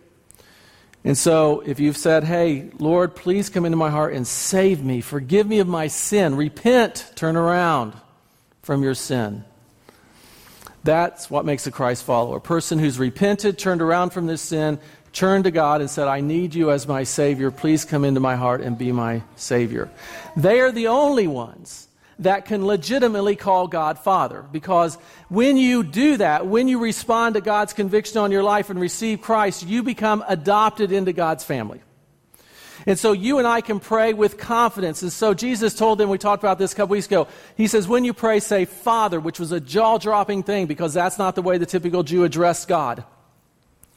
And 1.05 1.17
so 1.17 1.61
if 1.61 1.81
you've 1.81 1.97
said, 1.97 2.25
hey, 2.25 2.71
Lord, 2.79 3.17
please 3.17 3.49
come 3.49 3.65
into 3.65 3.77
my 3.77 3.91
heart 3.91 4.13
and 4.13 4.27
save 4.27 4.85
me, 4.85 5.01
forgive 5.01 5.47
me 5.47 5.61
of 5.61 5.69
my 5.69 5.87
sin, 5.87 6.35
repent, 6.35 7.13
turn 7.15 7.37
around 7.37 7.95
from 8.63 8.83
your 8.83 8.95
sin. 8.95 9.45
That's 10.87 11.29
what 11.29 11.45
makes 11.45 11.67
a 11.67 11.73
Christ 11.73 12.05
follower. 12.05 12.37
A 12.37 12.41
person 12.41 12.79
who's 12.79 12.97
repented, 12.97 13.59
turned 13.59 13.83
around 13.83 14.11
from 14.11 14.27
this 14.27 14.41
sin, 14.41 14.79
turned 15.13 15.45
to 15.45 15.51
God 15.51 15.81
and 15.81 15.91
said, 15.91 16.07
I 16.07 16.21
need 16.21 16.55
you 16.55 16.71
as 16.71 16.87
my 16.87 17.03
Savior. 17.03 17.51
Please 17.51 17.85
come 17.85 18.05
into 18.05 18.21
my 18.21 18.37
heart 18.37 18.61
and 18.61 18.79
be 18.79 18.93
my 18.93 19.23
Savior. 19.35 19.91
They 20.37 20.61
are 20.61 20.71
the 20.71 20.87
only 20.87 21.27
ones 21.27 21.89
that 22.21 22.45
can 22.45 22.65
legitimately 22.65 23.35
call 23.35 23.67
God 23.67 23.99
Father. 23.99 24.45
Because 24.53 24.97
when 25.29 25.57
you 25.57 25.83
do 25.83 26.19
that, 26.19 26.47
when 26.47 26.69
you 26.69 26.79
respond 26.79 27.35
to 27.35 27.41
God's 27.41 27.73
conviction 27.73 28.19
on 28.19 28.31
your 28.31 28.45
life 28.45 28.71
and 28.71 28.81
receive 28.81 29.21
Christ, 29.21 29.67
you 29.67 29.83
become 29.83 30.25
adopted 30.29 30.93
into 30.93 31.13
God's 31.13 31.43
family. 31.43 31.81
And 32.87 32.97
so 32.97 33.11
you 33.11 33.39
and 33.39 33.47
I 33.49 33.61
can 33.61 33.81
pray 33.81 34.13
with 34.13 34.39
confidence. 34.39 35.03
And 35.03 35.13
so 35.13 35.35
Jesus 35.35 35.75
told 35.75 35.99
them, 35.99 36.09
we 36.09 36.19
talked 36.19 36.45
about 36.45 36.59
this 36.59 36.73
a 36.73 36.77
couple 36.77 36.93
weeks 36.93 37.07
ago. 37.07 37.27
He 37.57 37.67
says, 37.67 37.89
when 37.89 38.05
you 38.05 38.15
pray, 38.15 38.39
say 38.39 38.65
Father, 38.65 39.19
which 39.19 39.41
was 39.41 39.51
a 39.51 39.61
jaw 39.61 39.99
dropping 39.99 40.45
thing 40.45 40.67
because 40.67 40.95
that's 40.95 41.19
not 41.19 41.35
the 41.35 41.43
way 41.43 41.59
the 41.59 41.67
typical 41.67 42.05
Jew 42.05 42.23
addressed 42.23 42.69
God. 42.69 43.05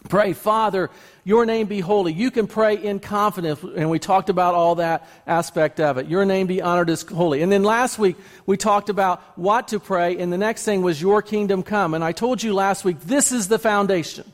Pray, 0.08 0.34
Father, 0.34 0.89
your 1.25 1.46
name 1.46 1.67
be 1.67 1.81
holy. 1.81 2.13
You 2.13 2.31
can 2.31 2.48
pray 2.48 2.75
in 2.81 3.00
confidence, 3.01 3.62
and 3.62 3.89
we 3.89 4.00
talked 4.00 4.29
about 4.29 4.55
all 4.55 4.75
that 4.75 5.08
aspect 5.27 5.81
of 5.81 5.98
it. 5.98 6.08
Your 6.08 6.24
name 6.24 6.48
be 6.48 6.62
honored 6.62 6.89
as 6.89 7.01
holy. 7.01 7.41
And 7.41 7.51
then 7.51 7.63
last 7.63 8.00
week, 8.00 8.15
we 8.46 8.55
talked 8.55 8.88
about 8.88 9.22
what 9.38 9.67
to 9.67 9.79
pray, 9.79 10.17
and 10.17 10.31
the 10.31 10.38
next 10.38 10.63
thing 10.63 10.81
was, 10.84 11.01
Your 11.01 11.22
kingdom 11.22 11.63
come. 11.63 11.93
And 11.93 12.03
I 12.03 12.13
told 12.13 12.41
you 12.41 12.53
last 12.53 12.86
week, 12.86 13.01
this 13.01 13.34
is 13.34 13.50
the 13.50 13.60
foundation. 13.60 14.31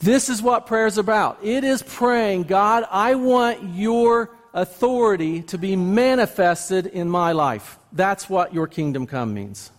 This 0.00 0.30
is 0.30 0.40
what 0.40 0.66
prayer 0.66 0.86
is 0.86 0.96
about. 0.96 1.38
It 1.42 1.62
is 1.62 1.82
praying, 1.82 2.44
God, 2.44 2.86
I 2.90 3.16
want 3.16 3.74
your 3.74 4.30
authority 4.54 5.42
to 5.42 5.58
be 5.58 5.76
manifested 5.76 6.86
in 6.86 7.08
my 7.08 7.32
life. 7.32 7.78
That's 7.92 8.28
what 8.28 8.54
your 8.54 8.66
kingdom 8.66 9.06
come 9.06 9.34
means. 9.34 9.70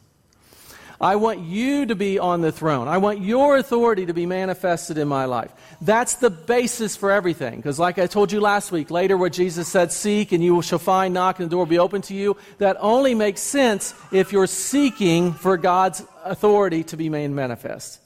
I 0.99 1.15
want 1.15 1.39
you 1.39 1.87
to 1.87 1.95
be 1.95 2.19
on 2.19 2.41
the 2.41 2.51
throne. 2.51 2.87
I 2.87 2.99
want 2.99 3.21
your 3.21 3.57
authority 3.57 4.05
to 4.05 4.13
be 4.13 4.27
manifested 4.27 4.99
in 4.99 5.07
my 5.07 5.25
life. 5.25 5.51
That's 5.81 6.17
the 6.17 6.29
basis 6.29 6.95
for 6.95 7.09
everything. 7.09 7.55
Because, 7.55 7.79
like 7.79 7.97
I 7.97 8.05
told 8.05 8.31
you 8.31 8.39
last 8.39 8.71
week, 8.71 8.91
later 8.91 9.17
where 9.17 9.31
Jesus 9.31 9.67
said, 9.67 9.91
Seek 9.91 10.31
and 10.31 10.43
you 10.43 10.61
shall 10.61 10.77
find, 10.77 11.15
knock 11.15 11.39
and 11.39 11.47
the 11.47 11.49
door 11.49 11.61
will 11.61 11.65
be 11.65 11.79
open 11.79 12.03
to 12.03 12.13
you, 12.13 12.37
that 12.59 12.77
only 12.79 13.15
makes 13.15 13.41
sense 13.41 13.95
if 14.11 14.31
you're 14.31 14.45
seeking 14.45 15.33
for 15.33 15.57
God's 15.57 16.03
authority 16.23 16.83
to 16.83 16.97
be 16.97 17.09
made 17.09 17.31
manifest 17.31 18.00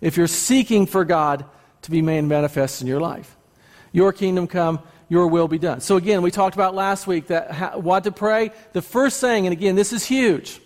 if 0.00 0.16
you're 0.16 0.26
seeking 0.26 0.86
for 0.86 1.04
God 1.04 1.44
to 1.82 1.90
be 1.90 2.02
made 2.02 2.24
manifest 2.24 2.80
in 2.80 2.86
your 2.86 3.00
life. 3.00 3.36
Your 3.92 4.12
kingdom 4.12 4.46
come, 4.46 4.80
your 5.08 5.28
will 5.28 5.48
be 5.48 5.58
done. 5.58 5.80
So, 5.80 5.96
again, 5.96 6.22
we 6.22 6.30
talked 6.30 6.54
about 6.54 6.74
last 6.74 7.06
week 7.06 7.28
that 7.28 7.50
how, 7.50 7.78
what 7.78 8.04
to 8.04 8.12
pray. 8.12 8.50
The 8.72 8.82
first 8.82 9.20
thing, 9.20 9.46
and 9.46 9.52
again, 9.52 9.74
this 9.74 9.92
is 9.92 10.04
huge, 10.04 10.60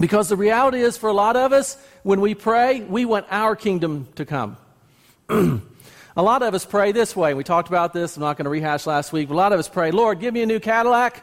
because 0.00 0.28
the 0.28 0.36
reality 0.36 0.80
is 0.80 0.96
for 0.96 1.08
a 1.08 1.12
lot 1.12 1.36
of 1.36 1.52
us, 1.52 1.76
when 2.02 2.20
we 2.20 2.34
pray, 2.34 2.80
we 2.80 3.04
want 3.04 3.26
our 3.30 3.54
kingdom 3.54 4.08
to 4.16 4.24
come. 4.24 4.56
a 5.28 6.22
lot 6.22 6.42
of 6.42 6.54
us 6.54 6.64
pray 6.64 6.92
this 6.92 7.14
way. 7.14 7.34
We 7.34 7.44
talked 7.44 7.68
about 7.68 7.92
this. 7.92 8.16
I'm 8.16 8.22
not 8.22 8.36
going 8.36 8.44
to 8.44 8.50
rehash 8.50 8.86
last 8.86 9.12
week. 9.12 9.28
But 9.28 9.34
a 9.34 9.36
lot 9.36 9.52
of 9.52 9.58
us 9.58 9.68
pray, 9.68 9.90
Lord, 9.90 10.20
give 10.20 10.34
me 10.34 10.42
a 10.42 10.46
new 10.46 10.60
Cadillac. 10.60 11.22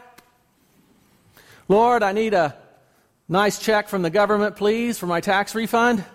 Lord, 1.68 2.04
I 2.04 2.12
need 2.12 2.34
a 2.34 2.56
nice 3.28 3.58
check 3.60 3.90
from 3.90 4.04
the 4.04 4.10
government, 4.10 4.56
please, 4.56 5.00
for 5.00 5.08
my 5.08 5.22
tax 5.22 5.56
refund. 5.56 6.06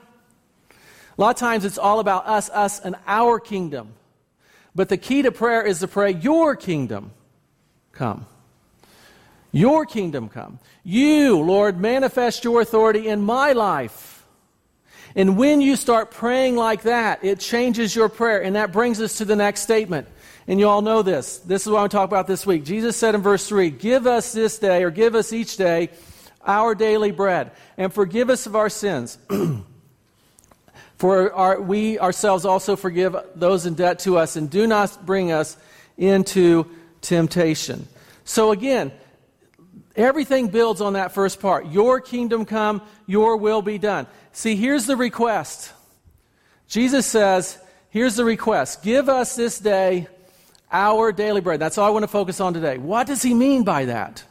A 1.21 1.23
lot 1.23 1.37
of 1.37 1.37
times 1.37 1.67
it's 1.67 1.77
all 1.77 2.01
about 2.01 2.27
us, 2.27 2.49
us, 2.49 2.81
and 2.81 2.97
our 3.07 3.39
kingdom. 3.39 3.93
But 4.75 4.89
the 4.89 4.97
key 4.97 5.21
to 5.21 5.31
prayer 5.31 5.63
is 5.63 5.81
to 5.81 5.87
pray, 5.87 6.13
Your 6.13 6.57
kingdom 6.57 7.11
come. 7.93 8.25
Your 9.53 9.85
kingdom 9.85 10.31
come. 10.31 10.61
You, 10.83 11.41
Lord, 11.41 11.79
manifest 11.79 12.43
your 12.43 12.63
authority 12.63 13.07
in 13.07 13.21
my 13.21 13.53
life. 13.53 14.25
And 15.15 15.37
when 15.37 15.61
you 15.61 15.77
start 15.77 16.11
praying 16.11 16.57
like 16.57 16.83
that, 16.83 17.23
it 17.23 17.39
changes 17.39 17.95
your 17.95 18.09
prayer. 18.09 18.43
And 18.43 18.57
that 18.57 18.73
brings 18.73 18.99
us 18.99 19.19
to 19.19 19.27
the 19.27 19.37
next 19.37 19.61
statement. 19.61 20.09
And 20.49 20.59
you 20.59 20.69
all 20.69 20.81
know 20.81 21.03
this. 21.03 21.37
This 21.41 21.67
is 21.67 21.69
what 21.69 21.79
I'm 21.79 21.81
going 21.81 21.91
to 21.91 21.97
talk 21.99 22.09
about 22.09 22.29
this 22.29 22.47
week. 22.47 22.65
Jesus 22.65 22.97
said 22.97 23.15
in 23.15 23.21
verse 23.21 23.47
3 23.47 23.69
Give 23.69 24.07
us 24.07 24.33
this 24.33 24.59
day, 24.59 24.85
or 24.85 24.91
give 24.91 25.15
us 25.15 25.35
each 25.35 25.59
day, 25.59 25.91
our 26.47 26.75
daily 26.75 27.11
bread, 27.11 27.51
and 27.77 27.93
forgive 27.93 28.31
us 28.31 28.47
of 28.47 28.57
our 28.57 28.71
sins. 28.71 29.19
For 31.01 31.33
our, 31.33 31.59
we 31.59 31.99
ourselves 31.99 32.45
also 32.45 32.77
forgive 32.77 33.17
those 33.35 33.65
in 33.65 33.73
debt 33.73 34.01
to 34.01 34.19
us, 34.19 34.37
and 34.37 34.51
do 34.51 34.67
not 34.67 35.07
bring 35.07 35.33
us 35.33 35.57
into 35.97 36.67
temptation. 37.01 37.89
So 38.25 38.53
again, 38.53 38.93
everything 39.97 40.49
builds 40.49 40.83
on 40.83 40.93
that 40.93 41.13
first 41.13 41.41
part. 41.41 41.69
Your 41.69 42.03
kingdom 42.03 42.45
come, 42.45 42.83
your 43.07 43.39
will 43.39 43.63
be 43.63 43.79
done. 43.79 44.09
See, 44.33 44.57
here's 44.57 44.85
the 44.85 44.95
request. 44.95 45.73
Jesus 46.69 47.07
says, 47.07 47.59
here's 47.89 48.17
the 48.17 48.25
request. 48.27 48.83
Give 48.83 49.09
us 49.09 49.35
this 49.37 49.59
day 49.59 50.07
our 50.71 51.13
daily 51.13 51.41
bread. 51.41 51.61
That's 51.61 51.79
all 51.79 51.87
I 51.87 51.91
want 51.91 52.03
to 52.03 52.09
focus 52.09 52.43
on 52.43 52.53
today. 52.53 52.77
What 52.77 53.07
does 53.07 53.23
he 53.23 53.33
mean 53.33 53.65
by 53.65 53.87
that? 53.87 54.23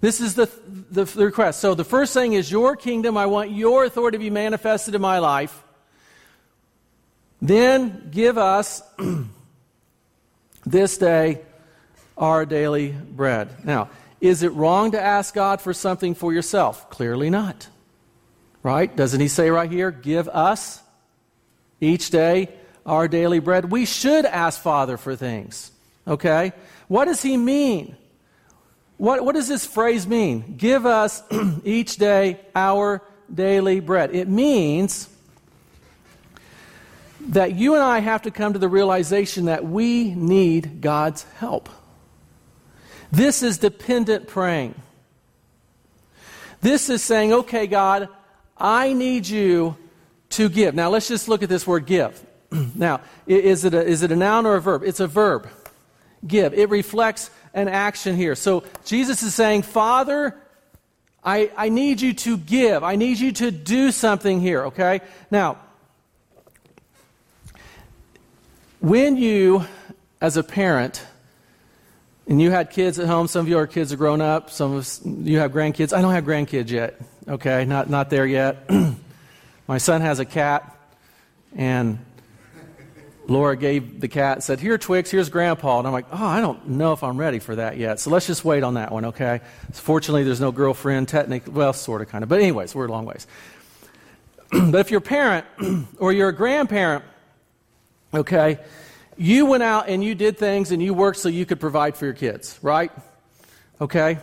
This 0.00 0.20
is 0.20 0.34
the, 0.34 0.50
the, 0.90 1.04
the 1.04 1.26
request. 1.26 1.60
So 1.60 1.76
the 1.76 1.84
first 1.84 2.14
thing 2.14 2.32
is 2.32 2.50
your 2.50 2.74
kingdom. 2.74 3.16
I 3.16 3.26
want 3.26 3.52
your 3.52 3.84
authority 3.84 4.18
to 4.18 4.24
be 4.24 4.30
manifested 4.30 4.96
in 4.96 5.00
my 5.00 5.20
life. 5.20 5.62
Then 7.40 8.08
give 8.10 8.38
us 8.38 8.82
this 10.66 10.98
day 10.98 11.40
our 12.16 12.44
daily 12.44 12.88
bread. 12.90 13.64
Now, 13.64 13.90
is 14.20 14.42
it 14.42 14.52
wrong 14.52 14.92
to 14.92 15.00
ask 15.00 15.34
God 15.34 15.60
for 15.60 15.72
something 15.72 16.14
for 16.14 16.32
yourself? 16.32 16.90
Clearly 16.90 17.30
not. 17.30 17.68
Right? 18.62 18.94
Doesn't 18.94 19.20
He 19.20 19.28
say 19.28 19.50
right 19.50 19.70
here, 19.70 19.90
give 19.90 20.28
us 20.28 20.82
each 21.80 22.10
day 22.10 22.48
our 22.84 23.06
daily 23.06 23.38
bread? 23.38 23.70
We 23.70 23.86
should 23.86 24.24
ask 24.24 24.60
Father 24.60 24.96
for 24.96 25.14
things. 25.14 25.70
Okay? 26.06 26.52
What 26.88 27.04
does 27.04 27.22
He 27.22 27.36
mean? 27.36 27.96
What, 28.96 29.24
what 29.24 29.36
does 29.36 29.46
this 29.46 29.64
phrase 29.64 30.08
mean? 30.08 30.56
Give 30.56 30.84
us 30.84 31.22
each 31.64 31.96
day 31.96 32.40
our 32.54 33.00
daily 33.32 33.78
bread. 33.78 34.14
It 34.14 34.26
means 34.26 35.08
that 37.28 37.54
you 37.54 37.74
and 37.74 37.82
I 37.82 38.00
have 38.00 38.22
to 38.22 38.30
come 38.30 38.54
to 38.54 38.58
the 38.58 38.68
realization 38.68 39.46
that 39.46 39.64
we 39.64 40.14
need 40.14 40.80
God's 40.80 41.24
help. 41.38 41.68
This 43.12 43.42
is 43.42 43.58
dependent 43.58 44.26
praying. 44.26 44.74
This 46.60 46.90
is 46.90 47.02
saying, 47.02 47.32
okay, 47.32 47.66
God, 47.66 48.08
I 48.56 48.92
need 48.92 49.28
you 49.28 49.76
to 50.30 50.48
give. 50.48 50.74
Now, 50.74 50.90
let's 50.90 51.08
just 51.08 51.28
look 51.28 51.42
at 51.42 51.48
this 51.48 51.66
word 51.66 51.86
give. 51.86 52.24
now, 52.74 53.00
is 53.26 53.64
it, 53.64 53.74
a, 53.74 53.84
is 53.84 54.02
it 54.02 54.10
a 54.10 54.16
noun 54.16 54.46
or 54.46 54.56
a 54.56 54.60
verb? 54.60 54.82
It's 54.82 55.00
a 55.00 55.06
verb. 55.06 55.48
Give. 56.26 56.52
It 56.52 56.68
reflects 56.70 57.30
an 57.54 57.68
action 57.68 58.16
here. 58.16 58.34
So, 58.34 58.64
Jesus 58.84 59.22
is 59.22 59.34
saying, 59.34 59.62
Father, 59.62 60.36
I, 61.22 61.50
I 61.56 61.68
need 61.68 62.00
you 62.00 62.14
to 62.14 62.36
give. 62.36 62.82
I 62.82 62.96
need 62.96 63.18
you 63.18 63.32
to 63.32 63.50
do 63.50 63.92
something 63.92 64.40
here, 64.40 64.66
okay? 64.66 65.00
Now, 65.30 65.58
when 68.80 69.16
you, 69.16 69.64
as 70.20 70.36
a 70.36 70.42
parent, 70.42 71.04
and 72.26 72.40
you 72.40 72.50
had 72.50 72.70
kids 72.70 72.98
at 72.98 73.06
home, 73.06 73.26
some 73.26 73.46
of 73.46 73.48
your 73.48 73.66
kids 73.66 73.92
are 73.92 73.96
grown 73.96 74.20
up, 74.20 74.50
some 74.50 74.74
of 74.74 74.98
you 75.04 75.38
have 75.38 75.52
grandkids. 75.52 75.96
I 75.96 76.02
don't 76.02 76.12
have 76.12 76.24
grandkids 76.24 76.70
yet, 76.70 77.00
okay? 77.26 77.64
Not, 77.64 77.88
not 77.88 78.10
there 78.10 78.26
yet. 78.26 78.68
My 79.68 79.78
son 79.78 80.02
has 80.02 80.18
a 80.18 80.24
cat, 80.24 80.76
and 81.56 81.98
Laura 83.26 83.56
gave 83.56 84.00
the 84.00 84.08
cat, 84.08 84.42
said, 84.42 84.60
Here, 84.60 84.78
Twix, 84.78 85.10
here's 85.10 85.28
Grandpa. 85.28 85.78
And 85.78 85.86
I'm 85.86 85.92
like, 85.92 86.06
Oh, 86.10 86.26
I 86.26 86.40
don't 86.40 86.68
know 86.68 86.92
if 86.92 87.02
I'm 87.02 87.18
ready 87.18 87.38
for 87.38 87.56
that 87.56 87.76
yet. 87.76 88.00
So 88.00 88.10
let's 88.10 88.26
just 88.26 88.44
wait 88.44 88.62
on 88.62 88.74
that 88.74 88.90
one, 88.90 89.06
okay? 89.06 89.40
Fortunately, 89.72 90.22
there's 90.22 90.40
no 90.40 90.52
girlfriend, 90.52 91.08
technically, 91.08 91.52
well, 91.52 91.72
sort 91.72 92.00
of, 92.00 92.08
kind 92.08 92.22
of. 92.22 92.30
But, 92.30 92.40
anyways, 92.40 92.74
we're 92.74 92.86
a 92.86 92.90
long 92.90 93.04
ways. 93.04 93.26
but 94.50 94.76
if 94.76 94.90
you're 94.90 94.98
a 94.98 95.02
parent 95.02 95.46
or 95.98 96.12
you're 96.12 96.30
a 96.30 96.34
grandparent, 96.34 97.04
okay, 98.12 98.58
you 99.16 99.46
went 99.46 99.62
out 99.62 99.88
and 99.88 100.02
you 100.02 100.14
did 100.14 100.38
things 100.38 100.70
and 100.70 100.82
you 100.82 100.94
worked 100.94 101.18
so 101.18 101.28
you 101.28 101.44
could 101.44 101.60
provide 101.60 101.96
for 101.96 102.04
your 102.04 102.14
kids, 102.14 102.58
right? 102.62 102.92
Okay? 103.80 104.18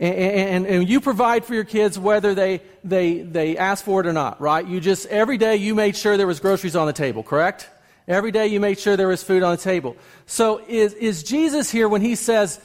And, 0.00 0.14
and, 0.14 0.66
and, 0.66 0.88
you 0.88 1.00
provide 1.00 1.44
for 1.44 1.54
your 1.54 1.64
kids 1.64 1.98
whether 1.98 2.34
they, 2.34 2.60
they, 2.82 3.20
they 3.20 3.56
ask 3.56 3.84
for 3.84 4.00
it 4.00 4.06
or 4.06 4.12
not, 4.12 4.40
right? 4.40 4.66
You 4.66 4.80
just, 4.80 5.06
every 5.06 5.38
day 5.38 5.56
you 5.56 5.74
made 5.74 5.96
sure 5.96 6.16
there 6.16 6.26
was 6.26 6.40
groceries 6.40 6.74
on 6.74 6.86
the 6.86 6.92
table, 6.92 7.22
correct? 7.22 7.70
Every 8.08 8.32
day 8.32 8.48
you 8.48 8.60
made 8.60 8.78
sure 8.78 8.96
there 8.96 9.08
was 9.08 9.22
food 9.22 9.42
on 9.42 9.56
the 9.56 9.62
table. 9.62 9.96
So 10.26 10.60
is, 10.66 10.92
is 10.94 11.22
Jesus 11.22 11.70
here 11.70 11.88
when 11.88 12.02
he 12.02 12.16
says, 12.16 12.60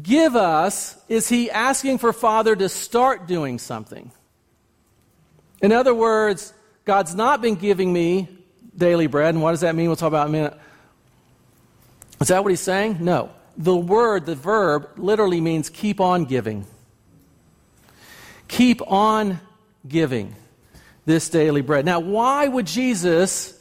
give 0.00 0.34
us, 0.36 0.98
is 1.08 1.28
he 1.28 1.50
asking 1.50 1.98
for 1.98 2.12
Father 2.12 2.56
to 2.56 2.68
start 2.68 3.26
doing 3.26 3.58
something? 3.58 4.10
In 5.62 5.72
other 5.72 5.94
words, 5.94 6.52
God's 6.84 7.14
not 7.14 7.40
been 7.40 7.54
giving 7.54 7.92
me 7.92 8.28
daily 8.76 9.06
bread. 9.06 9.34
And 9.34 9.42
what 9.42 9.52
does 9.52 9.60
that 9.60 9.74
mean? 9.74 9.86
We'll 9.86 9.96
talk 9.96 10.08
about 10.08 10.28
in 10.28 10.34
a 10.34 10.38
minute. 10.38 10.58
Is 12.20 12.28
that 12.28 12.42
what 12.42 12.50
he's 12.50 12.60
saying? 12.60 12.98
No. 13.00 13.30
The 13.56 13.76
word, 13.76 14.26
the 14.26 14.34
verb, 14.34 14.88
literally 14.96 15.40
means 15.40 15.68
keep 15.68 16.00
on 16.00 16.24
giving. 16.24 16.66
Keep 18.48 18.82
on 18.90 19.40
giving 19.86 20.34
this 21.04 21.28
daily 21.28 21.62
bread. 21.62 21.84
Now, 21.84 22.00
why 22.00 22.46
would 22.46 22.66
Jesus, 22.66 23.58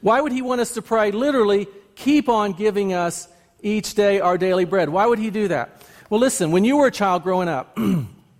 why 0.00 0.20
would 0.20 0.32
he 0.32 0.42
want 0.42 0.60
us 0.60 0.74
to 0.74 0.82
pray 0.82 1.10
literally, 1.10 1.66
keep 1.94 2.28
on 2.28 2.52
giving 2.52 2.92
us 2.92 3.28
each 3.62 3.94
day 3.94 4.20
our 4.20 4.38
daily 4.38 4.64
bread? 4.64 4.88
Why 4.88 5.06
would 5.06 5.18
he 5.18 5.30
do 5.30 5.48
that? 5.48 5.82
Well, 6.08 6.20
listen, 6.20 6.52
when 6.52 6.64
you 6.64 6.76
were 6.76 6.86
a 6.86 6.92
child 6.92 7.24
growing 7.24 7.48
up, 7.48 7.76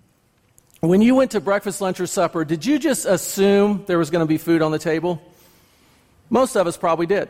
when 0.80 1.02
you 1.02 1.14
went 1.14 1.32
to 1.32 1.40
breakfast, 1.40 1.80
lunch, 1.80 1.98
or 1.98 2.06
supper, 2.06 2.44
did 2.44 2.64
you 2.64 2.78
just 2.78 3.06
assume 3.06 3.84
there 3.86 3.98
was 3.98 4.10
going 4.10 4.22
to 4.22 4.28
be 4.28 4.38
food 4.38 4.62
on 4.62 4.70
the 4.70 4.78
table? 4.78 5.20
Most 6.30 6.56
of 6.56 6.66
us 6.66 6.76
probably 6.76 7.06
did. 7.06 7.28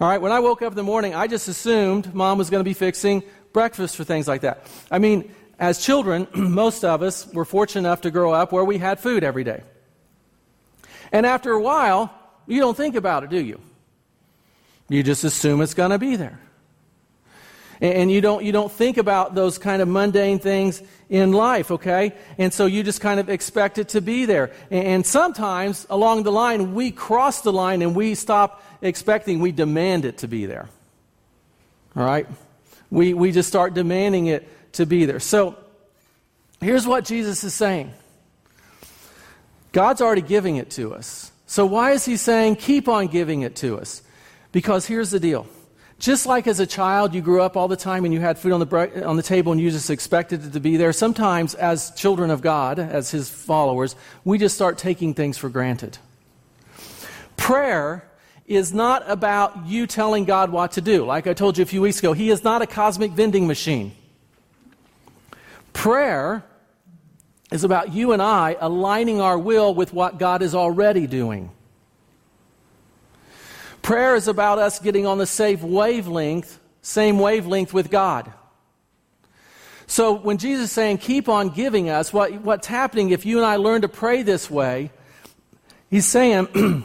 All 0.00 0.08
right, 0.08 0.20
when 0.20 0.32
I 0.32 0.40
woke 0.40 0.62
up 0.62 0.72
in 0.72 0.76
the 0.76 0.82
morning, 0.82 1.14
I 1.14 1.26
just 1.26 1.48
assumed 1.48 2.14
mom 2.14 2.38
was 2.38 2.50
going 2.50 2.60
to 2.60 2.68
be 2.68 2.74
fixing 2.74 3.22
breakfast 3.52 3.96
for 3.96 4.04
things 4.04 4.28
like 4.28 4.42
that. 4.42 4.66
I 4.90 4.98
mean, 4.98 5.34
as 5.58 5.84
children, 5.84 6.28
most 6.34 6.84
of 6.84 7.02
us 7.02 7.26
were 7.32 7.44
fortunate 7.44 7.88
enough 7.88 8.02
to 8.02 8.10
grow 8.10 8.32
up 8.32 8.52
where 8.52 8.64
we 8.64 8.78
had 8.78 9.00
food 9.00 9.24
every 9.24 9.44
day. 9.44 9.62
And 11.10 11.26
after 11.26 11.52
a 11.52 11.60
while, 11.60 12.12
you 12.46 12.60
don't 12.60 12.76
think 12.76 12.94
about 12.94 13.24
it, 13.24 13.30
do 13.30 13.40
you? 13.40 13.60
You 14.88 15.02
just 15.02 15.24
assume 15.24 15.60
it's 15.60 15.74
going 15.74 15.90
to 15.90 15.98
be 15.98 16.16
there. 16.16 16.38
And 17.80 18.10
you 18.10 18.20
don't, 18.20 18.44
you 18.44 18.50
don't 18.50 18.72
think 18.72 18.96
about 18.96 19.34
those 19.34 19.56
kind 19.56 19.80
of 19.80 19.88
mundane 19.88 20.40
things 20.40 20.82
in 21.08 21.32
life, 21.32 21.70
okay? 21.70 22.12
And 22.36 22.52
so 22.52 22.66
you 22.66 22.82
just 22.82 23.00
kind 23.00 23.20
of 23.20 23.28
expect 23.28 23.78
it 23.78 23.90
to 23.90 24.00
be 24.00 24.24
there. 24.24 24.50
And 24.70 25.06
sometimes 25.06 25.86
along 25.88 26.24
the 26.24 26.32
line, 26.32 26.74
we 26.74 26.90
cross 26.90 27.42
the 27.42 27.52
line 27.52 27.82
and 27.82 27.94
we 27.94 28.14
stop 28.14 28.62
expecting, 28.82 29.38
we 29.38 29.52
demand 29.52 30.04
it 30.04 30.18
to 30.18 30.28
be 30.28 30.46
there. 30.46 30.68
All 31.96 32.04
right? 32.04 32.26
We, 32.90 33.14
we 33.14 33.32
just 33.32 33.48
start 33.48 33.74
demanding 33.74 34.26
it 34.26 34.48
to 34.72 34.86
be 34.86 35.04
there. 35.04 35.20
So 35.20 35.56
here's 36.60 36.86
what 36.86 37.04
Jesus 37.04 37.44
is 37.44 37.54
saying 37.54 37.92
God's 39.72 40.00
already 40.00 40.22
giving 40.22 40.56
it 40.56 40.70
to 40.72 40.94
us. 40.94 41.30
So 41.46 41.64
why 41.64 41.92
is 41.92 42.04
he 42.04 42.16
saying, 42.16 42.56
keep 42.56 42.88
on 42.88 43.06
giving 43.06 43.42
it 43.42 43.56
to 43.56 43.78
us? 43.78 44.02
Because 44.52 44.86
here's 44.86 45.10
the 45.10 45.20
deal 45.20 45.46
just 45.98 46.26
like 46.26 46.46
as 46.46 46.60
a 46.60 46.66
child, 46.66 47.12
you 47.12 47.20
grew 47.20 47.42
up 47.42 47.56
all 47.56 47.66
the 47.66 47.76
time 47.76 48.04
and 48.04 48.14
you 48.14 48.20
had 48.20 48.38
food 48.38 48.52
on 48.52 48.60
the, 48.60 49.04
on 49.04 49.16
the 49.16 49.22
table 49.22 49.50
and 49.50 49.60
you 49.60 49.70
just 49.70 49.90
expected 49.90 50.44
it 50.44 50.52
to 50.52 50.60
be 50.60 50.76
there. 50.76 50.92
Sometimes, 50.92 51.54
as 51.56 51.90
children 51.92 52.30
of 52.30 52.40
God, 52.40 52.78
as 52.78 53.10
His 53.10 53.28
followers, 53.28 53.96
we 54.24 54.38
just 54.38 54.54
start 54.54 54.78
taking 54.78 55.12
things 55.12 55.36
for 55.36 55.48
granted. 55.48 55.98
Prayer 57.36 58.08
is 58.46 58.72
not 58.72 59.02
about 59.10 59.66
you 59.66 59.86
telling 59.86 60.24
God 60.24 60.50
what 60.50 60.72
to 60.72 60.80
do. 60.80 61.04
Like 61.04 61.26
I 61.26 61.34
told 61.34 61.58
you 61.58 61.62
a 61.62 61.66
few 61.66 61.82
weeks 61.82 61.98
ago, 61.98 62.12
He 62.12 62.30
is 62.30 62.44
not 62.44 62.62
a 62.62 62.66
cosmic 62.66 63.10
vending 63.10 63.48
machine. 63.48 63.92
Prayer 65.72 66.44
is 67.50 67.64
about 67.64 67.92
you 67.92 68.12
and 68.12 68.22
I 68.22 68.56
aligning 68.60 69.20
our 69.20 69.38
will 69.38 69.74
with 69.74 69.92
what 69.92 70.18
God 70.18 70.42
is 70.42 70.54
already 70.54 71.08
doing. 71.08 71.50
Prayer 73.88 74.16
is 74.16 74.28
about 74.28 74.58
us 74.58 74.78
getting 74.78 75.06
on 75.06 75.16
the 75.16 75.24
same 75.24 75.62
wavelength, 75.62 76.60
same 76.82 77.18
wavelength 77.18 77.72
with 77.72 77.90
God. 77.90 78.30
So 79.86 80.12
when 80.12 80.36
Jesus 80.36 80.66
is 80.66 80.72
saying, 80.72 80.98
keep 80.98 81.26
on 81.26 81.48
giving 81.48 81.88
us, 81.88 82.12
what, 82.12 82.34
what's 82.42 82.66
happening 82.66 83.08
if 83.08 83.24
you 83.24 83.38
and 83.38 83.46
I 83.46 83.56
learn 83.56 83.80
to 83.80 83.88
pray 83.88 84.20
this 84.20 84.50
way, 84.50 84.90
he's 85.88 86.04
saying, 86.06 86.84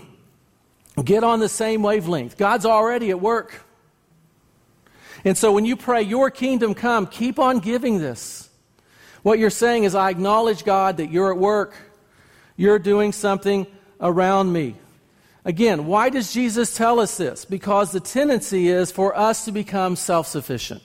get 1.04 1.26
on 1.26 1.42
the 1.42 1.50
same 1.50 1.84
wavelength. 1.84 2.38
God's 2.38 2.66
already 2.66 3.10
at 3.10 3.20
work. 3.20 3.66
And 5.26 5.38
so 5.38 5.52
when 5.52 5.66
you 5.66 5.76
pray, 5.76 6.04
Your 6.04 6.32
kingdom 6.32 6.74
come, 6.74 7.06
keep 7.06 7.38
on 7.38 7.60
giving 7.60 7.98
this. 8.00 8.50
What 9.24 9.40
you're 9.40 9.50
saying 9.50 9.84
is, 9.84 9.94
I 9.94 10.10
acknowledge, 10.10 10.64
God, 10.64 10.96
that 10.96 11.12
you're 11.12 11.34
at 11.34 11.38
work. 11.38 11.76
You're 12.56 12.80
doing 12.80 13.12
something 13.12 13.68
around 14.00 14.54
me. 14.54 14.78
Again, 15.46 15.88
why 15.88 16.10
does 16.10 16.34
Jesus 16.34 16.76
tell 16.76 17.00
us 17.00 17.18
this? 17.18 17.44
Because 17.44 17.92
the 17.92 18.00
tendency 18.00 18.70
is 18.70 18.92
for 18.92 19.16
us 19.18 19.46
to 19.46 19.52
become 19.52 19.96
self 19.96 20.28
sufficient. 20.28 20.82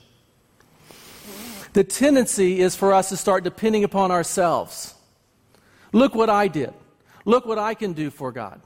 The 1.73 1.83
tendency 1.83 2.59
is 2.59 2.75
for 2.75 2.93
us 2.93 3.09
to 3.09 3.17
start 3.17 3.43
depending 3.43 3.83
upon 3.83 4.11
ourselves. 4.11 4.95
Look 5.93 6.15
what 6.15 6.29
I 6.29 6.47
did. 6.47 6.73
Look 7.25 7.45
what 7.45 7.59
I 7.59 7.73
can 7.73 7.93
do 7.93 8.09
for 8.09 8.31
God. 8.31 8.61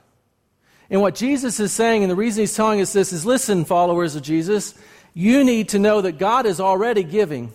And 0.90 1.02
what 1.02 1.16
Jesus 1.16 1.60
is 1.60 1.72
saying, 1.74 2.04
and 2.04 2.12
the 2.12 2.16
reason 2.16 2.42
he's 2.42 2.56
telling 2.56 2.82
us 2.82 2.94
this 2.94 3.14
is 3.14 3.26
listen, 3.26 3.66
followers 3.66 4.16
of 4.16 4.24
Jesus, 4.24 4.74
you 5.14 5.44
need 5.44 5.70
to 5.70 5.80
know 5.80 6.02
that 6.02 6.18
God 6.18 6.46
is 6.46 6.60
already 6.60 7.04
giving. 7.04 7.52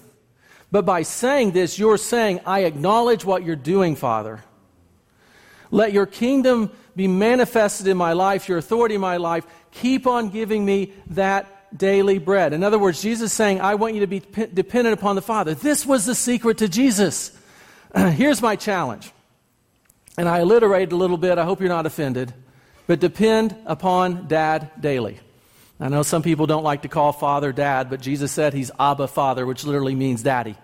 But 0.70 0.84
by 0.84 1.02
saying 1.02 1.52
this, 1.52 1.78
you're 1.78 1.96
saying, 1.96 2.40
I 2.46 2.60
acknowledge 2.60 3.24
what 3.24 3.44
you're 3.44 3.56
doing, 3.56 3.96
Father. 3.96 4.44
Let 5.70 5.92
your 5.92 6.06
kingdom 6.06 6.70
be 6.98 7.06
manifested 7.06 7.86
in 7.86 7.96
my 7.96 8.12
life, 8.12 8.48
your 8.48 8.58
authority 8.58 8.96
in 8.96 9.00
my 9.00 9.18
life. 9.18 9.46
Keep 9.70 10.08
on 10.08 10.30
giving 10.30 10.64
me 10.64 10.92
that 11.10 11.46
daily 11.78 12.18
bread. 12.18 12.52
In 12.52 12.64
other 12.64 12.78
words, 12.78 13.00
Jesus 13.00 13.30
is 13.30 13.32
saying, 13.32 13.60
I 13.60 13.76
want 13.76 13.94
you 13.94 14.00
to 14.00 14.08
be 14.08 14.18
dependent 14.18 14.98
upon 14.98 15.14
the 15.14 15.22
Father. 15.22 15.54
This 15.54 15.86
was 15.86 16.06
the 16.06 16.14
secret 16.16 16.58
to 16.58 16.68
Jesus. 16.68 17.30
Here's 17.94 18.42
my 18.42 18.56
challenge. 18.56 19.12
And 20.16 20.28
I 20.28 20.40
alliterated 20.40 20.90
a 20.90 20.96
little 20.96 21.18
bit. 21.18 21.38
I 21.38 21.44
hope 21.44 21.60
you're 21.60 21.68
not 21.68 21.86
offended. 21.86 22.34
But 22.88 22.98
depend 22.98 23.54
upon 23.64 24.26
Dad 24.26 24.68
daily. 24.80 25.20
I 25.78 25.88
know 25.88 26.02
some 26.02 26.24
people 26.24 26.48
don't 26.48 26.64
like 26.64 26.82
to 26.82 26.88
call 26.88 27.12
Father 27.12 27.52
Dad, 27.52 27.90
but 27.90 28.00
Jesus 28.00 28.32
said 28.32 28.54
he's 28.54 28.72
Abba 28.80 29.06
Father, 29.06 29.46
which 29.46 29.62
literally 29.62 29.94
means 29.94 30.24
daddy. 30.24 30.56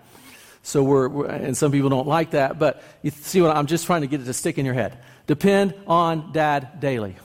So 0.65 0.81
we're, 0.81 1.07
we're, 1.07 1.27
and 1.27 1.55
some 1.55 1.71
people 1.71 1.89
don't 1.89 2.07
like 2.07 2.31
that, 2.31 2.57
but 2.57 2.81
you 3.03 3.11
see 3.11 3.39
what 3.39 3.55
I'm 3.55 3.67
just 3.67 3.85
trying 3.85 4.01
to 4.01 4.07
get 4.07 4.21
it 4.21 4.25
to 4.25 4.33
stick 4.33 4.57
in 4.57 4.65
your 4.65 4.73
head. 4.73 4.97
Depend 5.27 5.75
on 5.85 6.31
Dad 6.31 6.79
daily. 6.79 7.17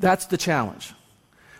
That's 0.00 0.24
the 0.24 0.38
challenge. 0.38 0.94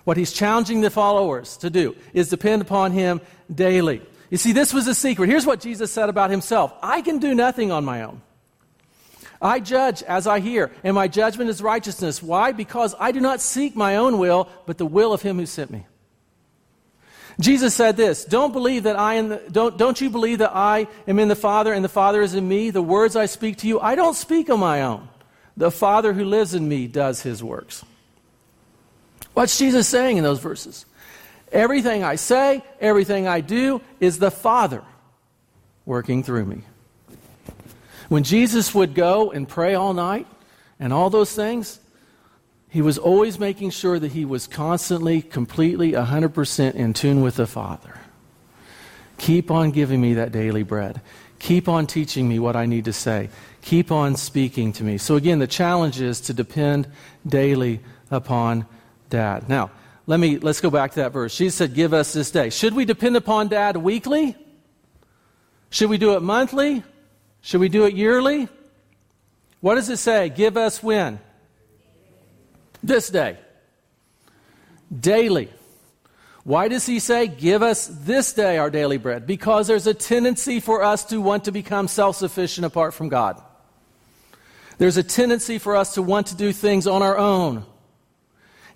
What 0.05 0.17
he's 0.17 0.33
challenging 0.33 0.81
the 0.81 0.89
followers 0.89 1.59
to 1.59 1.69
do 1.69 1.95
is 2.15 2.31
depend 2.31 2.63
upon 2.63 2.93
him 2.93 3.21
daily. 3.55 4.01
You 4.31 4.39
see, 4.39 4.53
this 4.53 4.73
was 4.73 4.87
the 4.87 4.95
secret. 4.95 5.29
Here's 5.29 5.45
what 5.45 5.61
Jesus 5.61 5.93
said 5.93 6.09
about 6.09 6.31
himself 6.31 6.73
I 6.83 7.03
can 7.03 7.19
do 7.19 7.35
nothing 7.35 7.71
on 7.71 7.85
my 7.85 8.05
own. 8.05 8.23
I 9.43 9.61
judge 9.61 10.03
as 10.03 10.27
I 10.27 10.41
hear, 10.41 10.73
and 10.83 10.95
my 10.95 11.09
judgment 11.09 11.51
is 11.51 11.63
righteousness. 11.63 12.23
Why? 12.23 12.53
Because 12.53 12.95
I 12.99 13.13
do 13.13 13.21
not 13.21 13.43
seek 13.43 13.77
my 13.77 13.97
own 13.97 14.19
will, 14.19 14.49
but 14.65 14.79
the 14.79 14.87
will 14.87 15.13
of 15.13 15.21
him 15.21 15.37
who 15.37 15.45
sent 15.45 15.71
me. 15.71 15.85
Jesus 17.41 17.75
said 17.75 17.97
this 17.97 18.25
Don't 18.25 18.53
believe 18.53 18.85
that 18.85 18.97
I 18.97 19.15
am 19.15 19.29
the, 19.29 19.43
don't, 19.51 19.77
don't 19.79 20.01
you 20.01 20.11
believe 20.11 20.39
that 20.39 20.55
I 20.55 20.89
am 21.07 21.19
in 21.19 21.29
the 21.29 21.37
Father 21.37 21.73
and 21.73 21.85
the 21.85 21.89
Father 21.89 22.23
is 22.23 22.35
in 22.35 22.47
me? 22.47 22.71
The 22.71 22.83
words 22.83 23.17
I 23.17 23.27
speak 23.27 23.59
to 23.59 23.69
you, 23.69 23.81
I 23.81 23.95
don't 23.95 24.15
speak 24.15 24.51
on 24.51 24.61
my 24.61 24.83
own. 24.83 25.09
The 25.57 25.71
Father 25.71 26.13
who 26.13 26.25
lives 26.25 26.55
in 26.55 26.69
me 26.69 26.87
does 26.87 27.23
his 27.23 27.43
works. 27.43 27.85
What's 29.35 29.59
Jesus 29.59 29.89
saying 29.89 30.17
in 30.17 30.25
those 30.25 30.41
verses? 30.41 30.85
Everything 31.53 32.03
I 32.03 32.17
say, 32.17 32.63
everything 32.81 33.27
I 33.27 33.41
do 33.41 33.81
is 34.01 34.19
the 34.19 34.31
Father 34.31 34.83
working 35.87 36.23
through 36.23 36.45
me. 36.45 36.63
When 38.09 38.25
Jesus 38.25 38.75
would 38.75 38.95
go 38.95 39.31
and 39.31 39.49
pray 39.49 39.75
all 39.75 39.95
night 39.95 40.27
and 40.81 40.93
all 40.93 41.11
those 41.11 41.35
things, 41.35 41.79
he 42.69 42.83
was 42.83 42.99
always 42.99 43.39
making 43.39 43.71
sure 43.71 43.99
that 43.99 44.13
he 44.13 44.25
was 44.25 44.47
constantly, 44.47 45.23
completely, 45.23 45.93
100% 45.93 46.75
in 46.75 46.93
tune 46.93 47.23
with 47.23 47.37
the 47.37 47.47
Father. 47.47 47.99
Keep 49.17 49.51
on 49.51 49.71
giving 49.71 50.01
me 50.01 50.15
that 50.15 50.33
daily 50.33 50.63
bread. 50.63 51.01
Keep 51.39 51.69
on 51.69 51.87
teaching 51.87 52.29
me 52.29 52.39
what 52.39 52.57
I 52.57 52.67
need 52.67 52.85
to 52.85 52.93
say. 52.93 53.31
Keep 53.63 53.91
on 53.91 54.17
speaking 54.17 54.73
to 54.75 54.85
me. 54.85 54.99
So, 54.99 55.17
again, 55.17 55.39
the 55.39 55.47
challenge 55.47 56.01
is 56.01 56.21
to 56.23 56.35
depend 56.35 56.89
daily 57.27 57.81
upon 58.11 58.67
dad. 59.09 59.49
Now, 59.49 59.71
let 60.07 60.19
me 60.19 60.39
let's 60.39 60.61
go 60.61 60.71
back 60.71 60.93
to 60.93 61.01
that 61.01 61.13
verse. 61.13 61.35
She 61.35 61.51
said, 61.51 61.75
"Give 61.75 61.93
us 61.93 62.13
this 62.13 62.31
day." 62.31 62.51
Should 62.51 62.75
we 62.75 62.85
depend 62.85 63.17
upon 63.17 63.49
dad 63.49 63.77
weekly? 63.77 64.37
Should 65.71 65.91
we 65.91 65.99
do 65.99 66.15
it 66.15 66.23
monthly? 66.23 66.83
Should 67.43 67.61
we 67.61 67.69
do 67.69 67.85
it 67.85 67.95
yearly? 67.95 68.49
What 69.61 69.75
does 69.75 69.91
it 69.91 69.99
say? 69.99 70.31
Give 70.31 70.57
us 70.57 70.83
when? 70.83 71.21
This 72.83 73.09
day. 73.09 73.39
Daily. 74.99 75.51
Why 76.45 76.69
does 76.69 76.87
he 76.87 76.99
say, 76.99 77.27
Give 77.27 77.63
us 77.63 77.89
this 77.89 78.33
day 78.33 78.57
our 78.57 78.71
daily 78.71 78.97
bread? 78.97 79.27
Because 79.27 79.67
there's 79.67 79.87
a 79.87 79.95
tendency 79.95 80.61
for 80.61 80.83
us 80.83 81.05
to 81.07 81.21
want 81.21 81.45
to 81.45 81.53
become 81.53 81.89
self 81.89 82.17
sufficient 82.17 82.65
apart 82.65 82.95
from 82.95 83.09
God. 83.09 83.43
There's 84.79 84.97
a 84.97 85.03
tendency 85.03 85.59
for 85.59 85.77
us 85.77 85.95
to 85.95 86.03
want 86.03 86.29
to 86.29 86.37
do 86.37 86.53
things 86.53 86.87
on 86.87 87.03
our 87.03 87.19
own. 87.19 87.67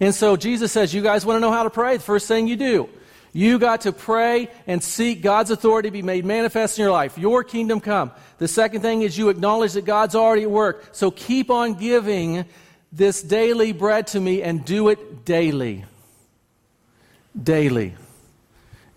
And 0.01 0.15
so 0.15 0.37
Jesus 0.37 0.73
says, 0.73 0.93
You 0.93 1.01
guys 1.01 1.25
want 1.25 1.37
to 1.37 1.41
know 1.41 1.53
how 1.53 1.63
to 1.63 1.71
pray? 1.71 1.97
The 1.97 2.03
first 2.03 2.29
thing 2.29 2.49
you 2.49 2.57
do, 2.57 2.89
you 3.33 3.59
got 3.59 3.83
to 3.83 3.93
pray 3.93 4.49
and 4.67 4.83
seek 4.83 5.23
God's 5.23 5.51
authority 5.51 5.89
to 5.89 5.93
be 5.93 6.03
made 6.03 6.25
manifest 6.25 6.79
in 6.79 6.83
your 6.83 6.93
life. 6.93 7.17
Your 7.17 7.43
kingdom 7.45 7.81
come. 7.81 8.11
The 8.39 8.49
second 8.49 8.83
thing 8.83 9.03
is 9.03 9.17
you 9.17 9.31
acknowledge 9.31 9.73
that 9.73 9.87
God's 9.87 10.15
already 10.15 10.43
at 10.43 10.51
work. 10.51 10.89
So 10.93 11.11
keep 11.11 11.51
on 11.51 11.75
giving 11.75 12.45
this 12.93 13.23
daily 13.23 13.73
bread 13.73 14.09
to 14.09 14.21
me 14.21 14.43
and 14.43 14.65
do 14.65 14.89
it 14.89 15.25
daily. 15.25 15.85
Daily. 17.41 17.95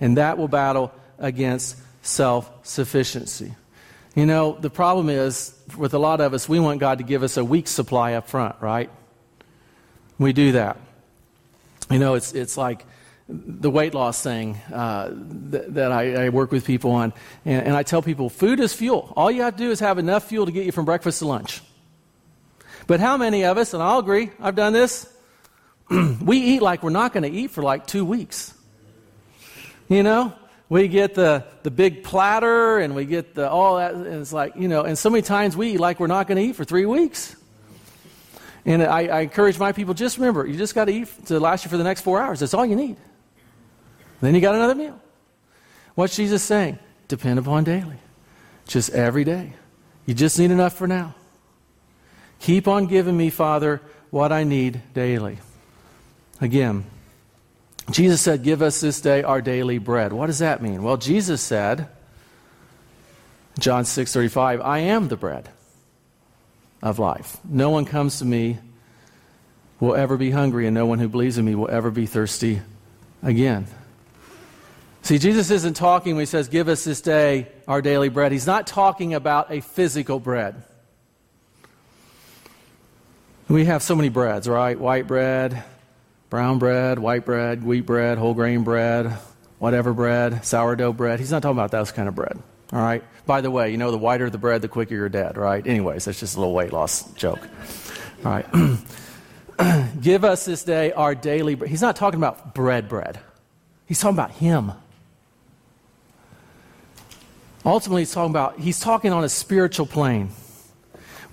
And 0.02 0.18
that 0.18 0.38
will 0.38 0.50
battle 0.50 0.92
against 1.18 1.78
self 2.02 2.52
sufficiency. 2.64 3.56
You 4.16 4.26
know, 4.26 4.58
the 4.60 4.70
problem 4.70 5.10
is, 5.10 5.54
with 5.78 5.94
a 5.94 6.00
lot 6.00 6.22
of 6.22 6.34
us, 6.34 6.48
we 6.48 6.60
want 6.60 6.80
God 6.80 7.00
to 7.00 7.04
give 7.04 7.24
us 7.24 7.38
a 7.38 7.44
week's 7.44 7.72
supply 7.72 8.14
up 8.14 8.30
front, 8.30 8.56
right? 8.62 8.90
We 10.18 10.32
do 10.32 10.54
that. 10.54 10.78
You 11.90 12.00
know, 12.00 12.14
it's, 12.14 12.34
it's 12.34 12.58
like 12.58 12.86
the 13.28 13.70
weight 13.70 13.94
loss 13.94 14.22
thing 14.22 14.56
uh, 14.72 15.10
th- 15.10 15.66
that 15.70 15.92
I, 15.92 16.26
I, 16.26 16.30
work 16.30 16.52
with 16.52 16.66
people 16.66 16.92
on. 16.92 17.12
And, 17.44 17.68
and 17.68 17.76
I 17.76 17.84
tell 17.84 18.02
people 18.02 18.30
food 18.30 18.60
is 18.60 18.74
fuel. 18.74 19.12
All 19.16 19.30
you 19.30 19.42
have 19.42 19.58
to 19.58 19.64
do 19.64 19.72
is 19.72 19.80
have 19.80 19.98
enough 19.98 20.30
fuel 20.30 20.46
to 20.46 20.52
get 20.52 20.66
you 20.66 20.72
from 20.72 20.86
breakfast 20.86 21.20
to 21.20 21.28
lunch. 21.28 21.62
But 22.88 23.00
how 23.00 23.18
many 23.18 23.46
of 23.46 23.58
us, 23.58 23.74
and 23.74 23.82
I'll 23.82 24.00
agree, 24.00 24.32
I've 24.40 24.56
done 24.56 24.74
this, 24.74 25.12
we 26.22 26.38
eat 26.38 26.62
like 26.62 26.84
we're 26.84 26.90
not 26.90 27.14
going 27.14 27.24
to 27.24 27.32
eat 27.32 27.52
for 27.52 27.64
like 27.64 27.88
two 27.88 28.06
weeks. 28.06 28.54
You 29.88 30.04
know? 30.04 30.34
We 30.68 30.88
get 30.88 31.14
the, 31.14 31.46
the 31.62 31.70
big 31.70 32.04
platter 32.04 32.80
and 32.80 32.96
we 32.96 33.06
get 33.06 33.36
the 33.36 33.50
all 33.50 33.78
that. 33.78 33.94
And 33.94 34.08
it's 34.08 34.34
like, 34.34 34.56
you 34.56 34.68
know, 34.68 34.82
and 34.82 34.98
so 34.98 35.10
many 35.10 35.22
times 35.22 35.56
we 35.56 35.74
eat 35.74 35.80
like 35.80 36.00
we're 36.00 36.08
not 36.08 36.28
going 36.28 36.38
to 36.38 36.44
eat 36.44 36.56
for 36.56 36.66
three 36.66 36.86
weeks. 36.86 37.36
And 38.66 38.82
I, 38.82 39.06
I 39.06 39.20
encourage 39.22 39.60
my 39.60 39.74
people 39.74 39.94
just 39.94 40.18
remember, 40.18 40.46
you 40.48 40.58
just 40.58 40.74
got 40.74 40.86
to 40.86 40.92
eat 40.92 41.08
to 41.28 41.40
last 41.40 41.66
you 41.66 41.70
for 41.70 41.78
the 41.78 41.84
next 41.84 42.02
four 42.02 42.20
hours. 42.20 42.40
That's 42.40 42.56
all 42.56 42.66
you 42.66 42.76
need. 42.76 42.98
Then 44.22 44.34
you 44.34 44.42
got 44.42 44.56
another 44.56 44.74
meal. 44.74 45.00
What's 45.94 46.16
Jesus 46.16 46.42
saying? 46.42 46.80
Depend 47.08 47.38
upon 47.38 47.64
daily. 47.64 47.98
Just 48.68 48.90
every 48.90 49.24
day. 49.24 49.54
You 50.08 50.16
just 50.16 50.40
need 50.40 50.50
enough 50.50 50.74
for 50.74 50.88
now. 50.88 51.14
Keep 52.40 52.68
on 52.68 52.86
giving 52.88 53.18
me, 53.18 53.30
Father, 53.30 53.82
what 54.10 54.32
I 54.32 54.44
need 54.44 54.82
daily. 54.94 55.40
Again, 56.42 56.86
Jesus 57.92 58.22
said, 58.22 58.44
Give 58.44 58.62
us 58.62 58.82
this 58.82 59.02
day 59.02 59.24
our 59.24 59.42
daily 59.42 59.78
bread. 59.78 60.14
What 60.14 60.28
does 60.28 60.40
that 60.40 60.62
mean? 60.62 60.84
Well, 60.84 60.98
Jesus 60.98 61.42
said, 61.42 61.88
John 63.60 63.86
6 63.86 64.12
35, 64.12 64.62
I 64.62 64.80
am 64.80 65.08
the 65.08 65.18
bread 65.18 65.50
of 66.82 67.00
life. 67.00 67.38
No 67.44 67.70
one 67.70 67.86
comes 67.86 68.20
to 68.20 68.26
me 68.26 68.60
will 69.80 69.96
ever 69.96 70.18
be 70.18 70.32
hungry, 70.32 70.68
and 70.68 70.74
no 70.74 70.86
one 70.86 71.00
who 71.00 71.08
believes 71.08 71.38
in 71.38 71.46
me 71.46 71.56
will 71.56 71.70
ever 71.70 71.92
be 71.92 72.06
thirsty 72.06 72.62
again. 73.22 73.68
See, 75.02 75.20
Jesus 75.20 75.52
isn't 75.52 75.76
talking 75.76 76.16
when 76.16 76.24
he 76.24 76.26
says, 76.26 76.48
Give 76.48 76.68
us 76.68 76.84
this 76.84 77.02
day 77.02 77.48
our 77.68 77.82
daily 77.82 78.10
bread. 78.10 78.32
He's 78.32 78.48
not 78.48 78.66
talking 78.66 79.14
about 79.14 79.52
a 79.52 79.62
physical 79.62 80.20
bread. 80.20 80.64
We 83.48 83.66
have 83.66 83.84
so 83.84 83.96
many 83.96 84.10
breads, 84.10 84.48
right? 84.48 84.80
White 84.80 85.08
bread, 85.08 85.64
brown 86.30 86.58
bread, 86.58 86.98
white 86.98 87.26
bread, 87.26 87.64
wheat 87.64 87.86
bread, 87.86 88.18
whole 88.18 88.34
grain 88.34 88.64
bread, 88.64 89.16
whatever 89.60 89.94
bread, 89.94 90.44
sourdough 90.44 90.94
bread. 90.94 91.20
He's 91.20 91.32
not 91.32 91.44
talking 91.44 91.58
about 91.58 91.72
those 91.72 91.92
kind 91.92 92.08
of 92.08 92.16
bread. 92.16 92.42
All 92.74 92.82
right? 92.82 93.04
By 93.26 93.42
the 93.42 93.52
way, 93.52 93.70
you 93.70 93.78
know, 93.78 93.92
the 93.92 93.98
whiter 93.98 94.30
the 94.30 94.40
bread, 94.40 94.62
the 94.62 94.68
quicker 94.68 94.96
you're 94.96 95.10
dead, 95.10 95.38
right? 95.38 95.66
Anyways, 95.66 96.06
that's 96.06 96.20
just 96.20 96.36
a 96.36 96.40
little 96.40 96.54
weight 96.54 96.74
loss 96.74 97.12
joke. 97.14 97.48
All 98.26 98.32
right. 98.32 98.80
give 100.02 100.24
us 100.24 100.46
this 100.46 100.64
day 100.64 100.92
our 100.92 101.14
daily 101.14 101.54
bread. 101.56 101.70
He's 101.70 101.82
not 101.82 101.96
talking 101.96 102.20
about 102.20 102.56
bread, 102.56 102.90
bread. 102.90 103.20
He's 103.86 104.00
talking 104.00 104.16
about 104.16 104.32
Him. 104.32 104.72
Ultimately, 107.64 108.02
he's 108.02 108.14
talking 108.14 108.30
about, 108.30 108.60
he's 108.60 108.80
talking 108.80 109.12
on 109.12 109.24
a 109.24 109.30
spiritual 109.30 109.88
plane. 109.88 110.30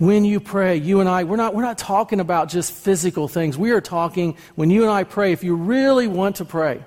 When 0.03 0.25
you 0.25 0.41
pray, 0.41 0.75
you 0.75 0.99
and 0.99 1.07
I, 1.07 1.23
we're 1.23 1.37
not, 1.37 1.55
we're 1.55 1.61
not 1.61 1.77
talking 1.77 2.19
about 2.19 2.49
just 2.49 2.73
physical 2.73 3.29
things. 3.29 3.57
We 3.57 3.71
are 3.71 3.79
talking, 3.79 4.35
when 4.55 4.69
you 4.69 4.81
and 4.81 4.91
I 4.91 5.05
pray, 5.05 5.31
if 5.31 5.45
you 5.45 5.55
really 5.55 6.07
want 6.07 6.35
to 6.37 6.45
pray, 6.45 6.83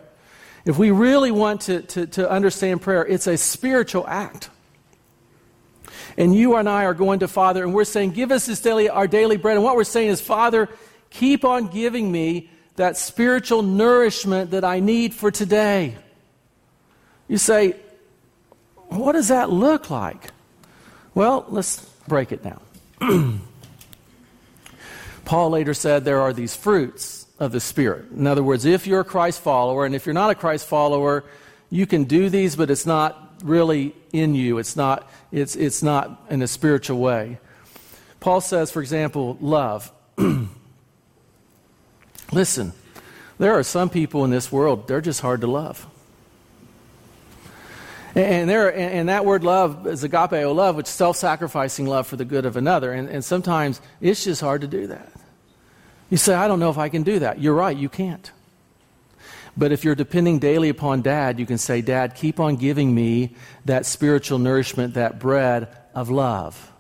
if 0.67 0.77
we 0.77 0.91
really 0.91 1.31
want 1.31 1.63
to, 1.63 1.81
to, 1.81 2.07
to 2.09 2.31
understand 2.31 2.83
prayer, 2.83 3.07
it's 3.07 3.27
a 3.27 3.39
spiritual 3.39 4.07
act. 4.07 4.51
And 6.19 6.35
you 6.35 6.57
and 6.57 6.69
I 6.69 6.85
are 6.85 6.93
going 6.93 7.21
to 7.21 7.29
Father, 7.29 7.65
and 7.65 7.73
we're 7.73 7.85
saying, 7.85 8.11
Give 8.11 8.31
us 8.31 8.45
this 8.45 8.61
daily, 8.61 8.91
our 8.91 9.07
daily 9.07 9.39
bread. 9.39 9.57
And 9.57 9.65
what 9.65 9.77
we're 9.77 9.85
saying 9.85 10.11
is, 10.11 10.21
Father, 10.21 10.69
keep 11.09 11.43
on 11.43 11.69
giving 11.69 12.13
me 12.13 12.51
that 12.75 12.99
spiritual 12.99 13.63
nourishment 13.63 14.51
that 14.51 14.63
I 14.63 14.81
need 14.81 15.15
for 15.15 15.31
today. 15.31 15.97
You 17.29 17.39
say, 17.39 17.77
what 18.89 19.13
does 19.13 19.29
that 19.29 19.49
look 19.49 19.89
like? 19.89 20.33
Well, 21.15 21.47
let's 21.49 21.83
break 22.07 22.31
it 22.31 22.43
down. 22.43 22.61
Paul 25.25 25.51
later 25.51 25.75
said 25.75 26.05
there 26.05 26.21
are 26.21 26.33
these 26.33 26.55
fruits 26.55 27.27
of 27.39 27.53
the 27.53 27.61
Spirit. 27.61 28.11
In 28.11 28.27
other 28.27 28.43
words, 28.43 28.65
if 28.65 28.87
you're 28.87 29.01
a 29.01 29.05
Christ 29.05 29.41
follower, 29.41 29.85
and 29.85 29.95
if 29.95 30.07
you're 30.07 30.15
not 30.15 30.31
a 30.31 30.35
Christ 30.35 30.67
follower, 30.67 31.25
you 31.71 31.87
can 31.87 32.05
do 32.05 32.31
these, 32.31 32.57
but 32.57 32.71
it's 32.71 32.87
not 32.87 33.35
really 33.45 33.95
in 34.13 34.35
you. 34.35 34.59
It's 34.59 34.77
not, 34.77 35.11
it's, 35.33 35.57
it's 35.57 35.83
not 35.83 36.27
in 36.31 36.43
a 36.43 36.47
spiritual 36.47 36.99
way. 36.99 37.39
Paul 38.21 38.41
says, 38.41 38.71
for 38.71 38.81
example, 38.81 39.37
love. 39.41 39.93
Listen, 42.33 42.73
there 43.39 43.53
are 43.53 43.63
some 43.63 43.91
people 43.91 44.25
in 44.25 44.31
this 44.31 44.51
world, 44.51 44.89
they're 44.89 45.01
just 45.01 45.21
hard 45.21 45.43
to 45.43 45.47
love. 45.47 45.87
And, 48.17 48.49
there, 48.49 48.75
and 48.75 49.11
that 49.11 49.27
word 49.27 49.45
love 49.45 49.87
is 49.87 50.03
agapeo 50.03 50.55
love, 50.55 50.75
which 50.75 50.87
is 50.87 50.93
self 50.93 51.19
sacrificing 51.19 51.85
love 51.85 52.07
for 52.07 52.17
the 52.17 52.25
good 52.25 52.47
of 52.47 52.57
another. 52.57 52.91
And, 52.91 53.11
and 53.11 53.23
sometimes 53.23 53.83
it's 54.01 54.25
just 54.25 54.41
hard 54.41 54.63
to 54.63 54.67
do 54.67 54.87
that. 54.87 55.13
You 56.09 56.17
say, 56.17 56.35
I 56.35 56.49
don't 56.49 56.59
know 56.59 56.71
if 56.71 56.79
I 56.79 56.89
can 56.89 57.03
do 57.03 57.19
that. 57.19 57.43
You're 57.43 57.55
right, 57.55 57.77
you 57.77 57.91
can't. 57.91 58.31
But 59.55 59.71
if 59.71 59.85
you're 59.85 59.95
depending 59.95 60.39
daily 60.39 60.71
upon 60.71 61.03
dad, 61.03 61.39
you 61.39 61.45
can 61.45 61.59
say, 61.59 61.83
Dad, 61.83 62.15
keep 62.15 62.41
on 62.41 62.57
giving 62.57 62.95
me 62.95 63.35
that 63.67 63.85
spiritual 63.85 64.39
nourishment, 64.39 64.95
that 64.95 65.19
bread 65.19 65.69
of 65.95 66.09
love. 66.09 66.73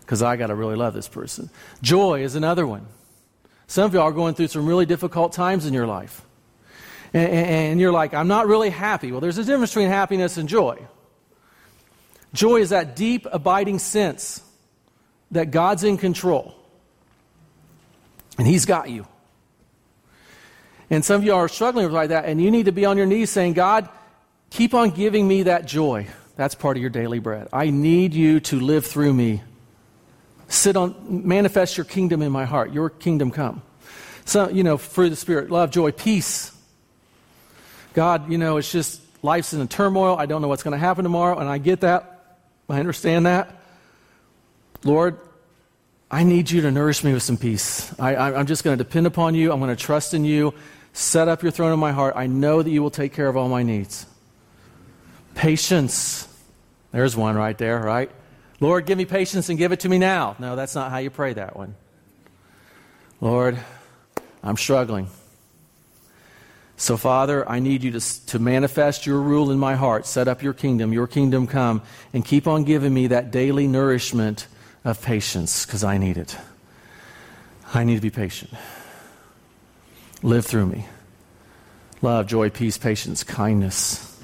Because 0.00 0.22
I 0.22 0.36
got 0.36 0.48
to 0.48 0.54
really 0.56 0.76
love 0.76 0.94
this 0.94 1.08
person. 1.08 1.50
Joy 1.82 2.22
is 2.22 2.34
another 2.34 2.66
one. 2.66 2.86
Some 3.68 3.84
of 3.84 3.94
y'all 3.94 4.02
are 4.04 4.12
going 4.12 4.34
through 4.34 4.48
some 4.48 4.66
really 4.66 4.86
difficult 4.86 5.32
times 5.32 5.66
in 5.66 5.74
your 5.74 5.86
life 5.86 6.24
and, 7.14 7.32
and 7.32 7.80
you're 7.80 7.92
like, 7.92 8.12
I'm 8.12 8.28
not 8.28 8.46
really 8.46 8.70
happy. 8.70 9.12
Well, 9.12 9.20
there's 9.20 9.38
a 9.38 9.44
difference 9.44 9.70
between 9.70 9.88
happiness 9.88 10.36
and 10.36 10.48
joy. 10.48 10.78
Joy 12.34 12.56
is 12.56 12.70
that 12.70 12.96
deep, 12.96 13.26
abiding 13.30 13.78
sense 13.78 14.42
that 15.30 15.50
God's 15.50 15.84
in 15.84 15.96
control 15.96 16.54
and 18.36 18.46
He's 18.46 18.66
got 18.66 18.90
you. 18.90 19.06
And 20.90 21.04
some 21.04 21.16
of 21.16 21.24
you 21.24 21.34
are 21.34 21.48
struggling 21.48 21.86
with 21.86 21.94
like 21.94 22.10
that, 22.10 22.26
and 22.26 22.42
you 22.42 22.50
need 22.50 22.66
to 22.66 22.72
be 22.72 22.84
on 22.84 22.96
your 22.96 23.06
knees 23.06 23.30
saying, 23.30 23.54
God, 23.54 23.88
keep 24.50 24.74
on 24.74 24.90
giving 24.90 25.26
me 25.26 25.44
that 25.44 25.66
joy. 25.66 26.08
That's 26.36 26.54
part 26.54 26.76
of 26.76 26.80
your 26.80 26.90
daily 26.90 27.20
bread. 27.20 27.48
I 27.52 27.70
need 27.70 28.12
you 28.12 28.40
to 28.40 28.60
live 28.60 28.84
through 28.84 29.14
me. 29.14 29.42
Sit 30.48 30.76
on, 30.76 30.94
manifest 31.26 31.76
your 31.76 31.84
kingdom 31.84 32.22
in 32.22 32.32
my 32.32 32.44
heart. 32.44 32.72
Your 32.72 32.90
kingdom 32.90 33.30
come. 33.30 33.62
So, 34.24 34.48
you 34.50 34.62
know, 34.62 34.76
fruit 34.76 35.06
of 35.06 35.10
the 35.10 35.16
Spirit, 35.16 35.50
love, 35.50 35.70
joy, 35.70 35.92
peace, 35.92 36.53
God, 37.94 38.30
you 38.30 38.38
know, 38.38 38.58
it's 38.58 38.70
just 38.70 39.00
life's 39.22 39.52
in 39.54 39.60
a 39.60 39.66
turmoil. 39.66 40.16
I 40.18 40.26
don't 40.26 40.42
know 40.42 40.48
what's 40.48 40.62
going 40.62 40.72
to 40.72 40.78
happen 40.78 41.04
tomorrow, 41.04 41.38
and 41.38 41.48
I 41.48 41.58
get 41.58 41.80
that. 41.80 42.38
I 42.68 42.78
understand 42.78 43.26
that. 43.26 43.56
Lord, 44.84 45.18
I 46.10 46.24
need 46.24 46.50
you 46.50 46.60
to 46.62 46.70
nourish 46.70 47.02
me 47.02 47.12
with 47.12 47.22
some 47.22 47.36
peace. 47.36 47.98
I, 47.98 48.32
am 48.38 48.46
just 48.46 48.64
going 48.64 48.76
to 48.76 48.84
depend 48.84 49.06
upon 49.06 49.34
you. 49.34 49.52
I'm 49.52 49.60
going 49.60 49.74
to 49.74 49.82
trust 49.82 50.12
in 50.12 50.24
you. 50.24 50.54
Set 50.92 51.28
up 51.28 51.42
your 51.42 51.52
throne 51.52 51.72
in 51.72 51.78
my 51.78 51.92
heart. 51.92 52.14
I 52.16 52.26
know 52.26 52.62
that 52.62 52.70
you 52.70 52.82
will 52.82 52.90
take 52.90 53.12
care 53.12 53.28
of 53.28 53.36
all 53.36 53.48
my 53.48 53.62
needs. 53.62 54.06
Patience. 55.34 56.28
There's 56.92 57.16
one 57.16 57.36
right 57.36 57.56
there, 57.56 57.80
right? 57.80 58.10
Lord, 58.60 58.86
give 58.86 58.98
me 58.98 59.04
patience 59.04 59.48
and 59.48 59.58
give 59.58 59.72
it 59.72 59.80
to 59.80 59.88
me 59.88 59.98
now. 59.98 60.36
No, 60.38 60.54
that's 60.56 60.74
not 60.74 60.90
how 60.90 60.98
you 60.98 61.10
pray 61.10 61.32
that 61.32 61.56
one. 61.56 61.74
Lord, 63.20 63.58
I'm 64.42 64.56
struggling. 64.56 65.08
So, 66.76 66.96
Father, 66.96 67.48
I 67.48 67.60
need 67.60 67.84
you 67.84 67.92
to, 67.92 68.26
to 68.26 68.38
manifest 68.38 69.06
your 69.06 69.20
rule 69.20 69.50
in 69.50 69.58
my 69.58 69.76
heart, 69.76 70.06
set 70.06 70.26
up 70.26 70.42
your 70.42 70.52
kingdom, 70.52 70.92
your 70.92 71.06
kingdom 71.06 71.46
come, 71.46 71.82
and 72.12 72.24
keep 72.24 72.48
on 72.48 72.64
giving 72.64 72.92
me 72.92 73.06
that 73.08 73.30
daily 73.30 73.68
nourishment 73.68 74.48
of 74.84 75.00
patience 75.00 75.64
because 75.64 75.84
I 75.84 75.98
need 75.98 76.18
it. 76.18 76.36
I 77.72 77.84
need 77.84 77.96
to 77.96 78.00
be 78.00 78.10
patient. 78.10 78.52
Live 80.22 80.46
through 80.46 80.66
me. 80.66 80.86
Love, 82.02 82.26
joy, 82.26 82.50
peace, 82.50 82.76
patience, 82.76 83.22
kindness, 83.22 84.22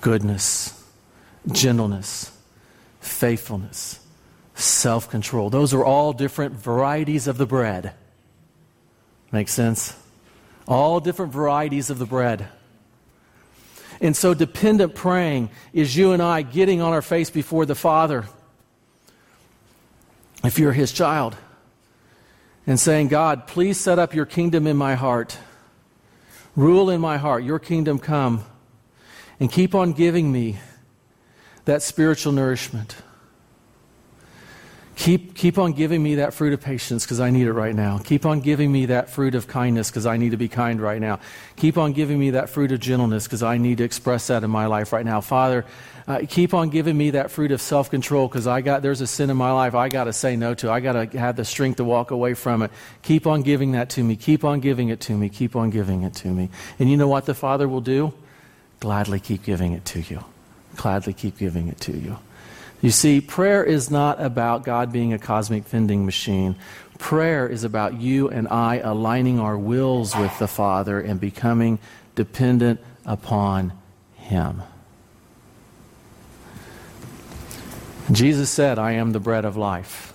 goodness, 0.00 0.84
gentleness, 1.52 2.36
faithfulness, 3.00 4.00
self 4.54 5.08
control. 5.08 5.48
Those 5.48 5.72
are 5.72 5.84
all 5.84 6.12
different 6.12 6.54
varieties 6.54 7.28
of 7.28 7.38
the 7.38 7.46
bread. 7.46 7.94
Make 9.32 9.48
sense? 9.48 9.94
All 10.66 11.00
different 11.00 11.32
varieties 11.32 11.90
of 11.90 11.98
the 11.98 12.06
bread. 12.06 12.48
And 14.00 14.16
so, 14.16 14.34
dependent 14.34 14.94
praying 14.94 15.50
is 15.72 15.96
you 15.96 16.12
and 16.12 16.22
I 16.22 16.42
getting 16.42 16.80
on 16.82 16.92
our 16.92 17.02
face 17.02 17.30
before 17.30 17.64
the 17.64 17.74
Father, 17.74 18.26
if 20.44 20.58
you're 20.58 20.72
His 20.72 20.92
child, 20.92 21.36
and 22.66 22.78
saying, 22.78 23.08
God, 23.08 23.46
please 23.46 23.78
set 23.78 23.98
up 23.98 24.14
your 24.14 24.26
kingdom 24.26 24.66
in 24.66 24.76
my 24.76 24.96
heart. 24.96 25.38
Rule 26.56 26.90
in 26.90 27.00
my 27.00 27.16
heart. 27.16 27.44
Your 27.44 27.58
kingdom 27.58 27.98
come. 27.98 28.44
And 29.38 29.52
keep 29.52 29.74
on 29.74 29.92
giving 29.92 30.32
me 30.32 30.58
that 31.66 31.82
spiritual 31.82 32.32
nourishment. 32.32 32.96
Keep, 34.96 35.34
keep 35.34 35.58
on 35.58 35.72
giving 35.72 36.02
me 36.02 36.16
that 36.16 36.32
fruit 36.32 36.54
of 36.54 36.60
patience 36.62 37.04
because 37.04 37.20
I 37.20 37.28
need 37.30 37.46
it 37.46 37.52
right 37.52 37.74
now. 37.74 37.98
Keep 37.98 38.24
on 38.24 38.40
giving 38.40 38.72
me 38.72 38.86
that 38.86 39.10
fruit 39.10 39.34
of 39.34 39.46
kindness 39.46 39.90
because 39.90 40.06
I 40.06 40.16
need 40.16 40.30
to 40.30 40.38
be 40.38 40.48
kind 40.48 40.80
right 40.80 41.00
now. 41.00 41.20
Keep 41.56 41.76
on 41.76 41.92
giving 41.92 42.18
me 42.18 42.30
that 42.30 42.48
fruit 42.48 42.72
of 42.72 42.80
gentleness 42.80 43.24
because 43.24 43.42
I 43.42 43.58
need 43.58 43.78
to 43.78 43.84
express 43.84 44.28
that 44.28 44.42
in 44.42 44.50
my 44.50 44.66
life 44.66 44.94
right 44.94 45.04
now. 45.04 45.20
Father, 45.20 45.66
uh, 46.08 46.22
keep 46.26 46.54
on 46.54 46.70
giving 46.70 46.96
me 46.96 47.10
that 47.10 47.30
fruit 47.30 47.52
of 47.52 47.60
self 47.60 47.90
control 47.90 48.26
because 48.26 48.46
I 48.46 48.62
got 48.62 48.80
there's 48.80 49.02
a 49.02 49.06
sin 49.06 49.28
in 49.28 49.36
my 49.36 49.52
life 49.52 49.74
I 49.74 49.90
got 49.90 50.04
to 50.04 50.14
say 50.14 50.34
no 50.34 50.54
to. 50.54 50.70
I 50.70 50.80
got 50.80 50.92
to 50.92 51.18
have 51.18 51.36
the 51.36 51.44
strength 51.44 51.76
to 51.76 51.84
walk 51.84 52.10
away 52.10 52.32
from 52.32 52.62
it. 52.62 52.70
Keep 53.02 53.26
on 53.26 53.42
giving 53.42 53.72
that 53.72 53.90
to 53.90 54.02
me. 54.02 54.16
Keep 54.16 54.44
on 54.44 54.60
giving 54.60 54.88
it 54.88 55.00
to 55.00 55.16
me. 55.16 55.28
Keep 55.28 55.56
on 55.56 55.68
giving 55.68 56.04
it 56.04 56.14
to 56.14 56.28
me. 56.28 56.48
And 56.78 56.90
you 56.90 56.96
know 56.96 57.08
what 57.08 57.26
the 57.26 57.34
Father 57.34 57.68
will 57.68 57.82
do? 57.82 58.14
Gladly 58.80 59.20
keep 59.20 59.42
giving 59.42 59.72
it 59.72 59.84
to 59.86 60.00
you. 60.00 60.24
Gladly 60.76 61.12
keep 61.12 61.36
giving 61.36 61.68
it 61.68 61.80
to 61.80 61.92
you. 61.92 62.18
You 62.82 62.90
see, 62.90 63.20
prayer 63.20 63.64
is 63.64 63.90
not 63.90 64.20
about 64.20 64.64
God 64.64 64.92
being 64.92 65.12
a 65.12 65.18
cosmic 65.18 65.64
vending 65.64 66.04
machine. 66.04 66.56
Prayer 66.98 67.48
is 67.48 67.64
about 67.64 68.00
you 68.00 68.28
and 68.28 68.48
I 68.48 68.76
aligning 68.76 69.40
our 69.40 69.56
wills 69.58 70.14
with 70.16 70.38
the 70.38 70.48
Father 70.48 71.00
and 71.00 71.20
becoming 71.20 71.78
dependent 72.14 72.80
upon 73.04 73.72
Him. 74.14 74.62
Jesus 78.12 78.50
said, 78.50 78.78
I 78.78 78.92
am 78.92 79.12
the 79.12 79.20
bread 79.20 79.44
of 79.44 79.56
life. 79.56 80.12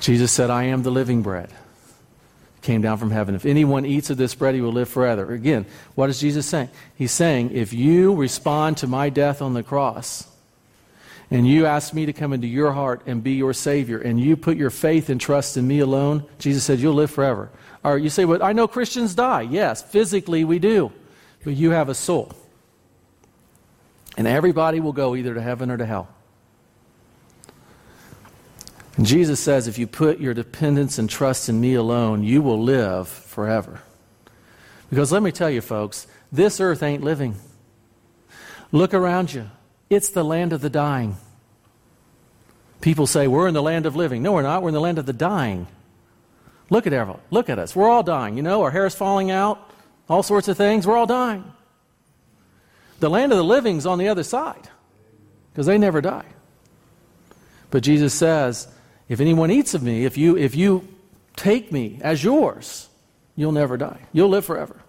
Jesus 0.00 0.30
said, 0.30 0.50
I 0.50 0.64
am 0.64 0.82
the 0.82 0.90
living 0.90 1.22
bread. 1.22 1.50
Came 2.62 2.80
down 2.80 2.98
from 2.98 3.10
heaven. 3.10 3.34
If 3.34 3.44
anyone 3.44 3.84
eats 3.84 4.10
of 4.10 4.16
this 4.16 4.34
bread, 4.34 4.54
he 4.54 4.60
will 4.60 4.72
live 4.72 4.88
forever. 4.88 5.32
Again, 5.32 5.66
what 5.94 6.10
is 6.10 6.20
Jesus 6.20 6.46
saying? 6.46 6.68
He's 6.94 7.12
saying, 7.12 7.50
if 7.52 7.72
you 7.72 8.14
respond 8.14 8.76
to 8.78 8.86
my 8.86 9.08
death 9.08 9.42
on 9.42 9.54
the 9.54 9.62
cross, 9.62 10.28
and 11.30 11.46
you 11.46 11.66
ask 11.66 11.92
me 11.92 12.06
to 12.06 12.12
come 12.12 12.32
into 12.32 12.46
your 12.46 12.72
heart 12.72 13.02
and 13.06 13.22
be 13.22 13.32
your 13.32 13.52
Savior, 13.52 13.98
and 13.98 14.20
you 14.20 14.36
put 14.36 14.56
your 14.56 14.70
faith 14.70 15.08
and 15.08 15.20
trust 15.20 15.56
in 15.56 15.66
me 15.66 15.80
alone, 15.80 16.24
Jesus 16.38 16.64
said, 16.64 16.78
you'll 16.78 16.94
live 16.94 17.10
forever. 17.10 17.50
Or 17.82 17.98
you 17.98 18.10
say, 18.10 18.24
well, 18.24 18.42
I 18.42 18.52
know 18.52 18.68
Christians 18.68 19.14
die. 19.14 19.42
Yes, 19.42 19.82
physically 19.82 20.44
we 20.44 20.58
do. 20.58 20.92
But 21.44 21.54
you 21.54 21.70
have 21.70 21.88
a 21.88 21.94
soul. 21.94 22.32
And 24.16 24.26
everybody 24.26 24.80
will 24.80 24.92
go 24.92 25.14
either 25.14 25.34
to 25.34 25.42
heaven 25.42 25.70
or 25.70 25.76
to 25.76 25.86
hell. 25.86 26.08
And 28.96 29.04
Jesus 29.04 29.40
says, 29.40 29.68
if 29.68 29.78
you 29.78 29.86
put 29.86 30.20
your 30.20 30.32
dependence 30.32 30.98
and 30.98 31.08
trust 31.08 31.48
in 31.48 31.60
me 31.60 31.74
alone, 31.74 32.22
you 32.22 32.40
will 32.40 32.62
live 32.62 33.08
forever. 33.08 33.82
Because 34.88 35.12
let 35.12 35.22
me 35.22 35.32
tell 35.32 35.50
you, 35.50 35.60
folks, 35.60 36.06
this 36.32 36.60
earth 36.60 36.82
ain't 36.82 37.04
living. 37.04 37.36
Look 38.72 38.94
around 38.94 39.34
you. 39.34 39.50
It's 39.88 40.10
the 40.10 40.24
land 40.24 40.52
of 40.52 40.60
the 40.60 40.70
dying. 40.70 41.16
People 42.80 43.06
say, 43.06 43.26
We're 43.26 43.48
in 43.48 43.54
the 43.54 43.62
land 43.62 43.86
of 43.86 43.96
living. 43.96 44.22
No, 44.22 44.32
we're 44.32 44.42
not. 44.42 44.62
We're 44.62 44.68
in 44.68 44.74
the 44.74 44.80
land 44.80 44.98
of 44.98 45.06
the 45.06 45.12
dying. 45.12 45.66
Look 46.68 46.86
at 46.86 46.92
everyone. 46.92 47.20
Look 47.30 47.48
at 47.48 47.58
us. 47.58 47.76
We're 47.76 47.88
all 47.88 48.02
dying. 48.02 48.36
You 48.36 48.42
know, 48.42 48.62
our 48.62 48.70
hair 48.70 48.86
is 48.86 48.94
falling 48.94 49.30
out, 49.30 49.70
all 50.08 50.22
sorts 50.22 50.48
of 50.48 50.56
things. 50.56 50.86
We're 50.86 50.96
all 50.96 51.06
dying. 51.06 51.44
The 52.98 53.10
land 53.10 53.32
of 53.32 53.38
the 53.38 53.44
living's 53.44 53.86
on 53.86 53.98
the 53.98 54.08
other 54.08 54.22
side 54.22 54.68
because 55.52 55.66
they 55.66 55.78
never 55.78 56.00
die. 56.00 56.24
But 57.70 57.82
Jesus 57.82 58.14
says, 58.14 58.68
if 59.08 59.20
anyone 59.20 59.50
eats 59.50 59.74
of 59.74 59.82
me, 59.82 60.04
if 60.04 60.16
you, 60.16 60.36
if 60.36 60.54
you 60.56 60.88
take 61.36 61.70
me 61.70 61.98
as 62.02 62.24
yours, 62.24 62.88
you'll 63.36 63.52
never 63.52 63.76
die. 63.76 64.00
You'll 64.12 64.30
live 64.30 64.44
forever. 64.44 64.80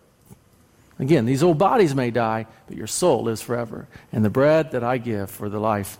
Again, 1.00 1.26
these 1.26 1.44
old 1.44 1.58
bodies 1.58 1.94
may 1.94 2.10
die, 2.10 2.48
but 2.68 2.76
your 2.76 2.88
soul 2.88 3.24
lives 3.24 3.42
forever. 3.42 3.88
And 4.12 4.26
the 4.26 4.30
bread 4.30 4.72
that 4.72 4.84
I 4.84 4.98
give 4.98 5.30
for 5.30 5.48
the 5.48 5.60
life 5.60 5.98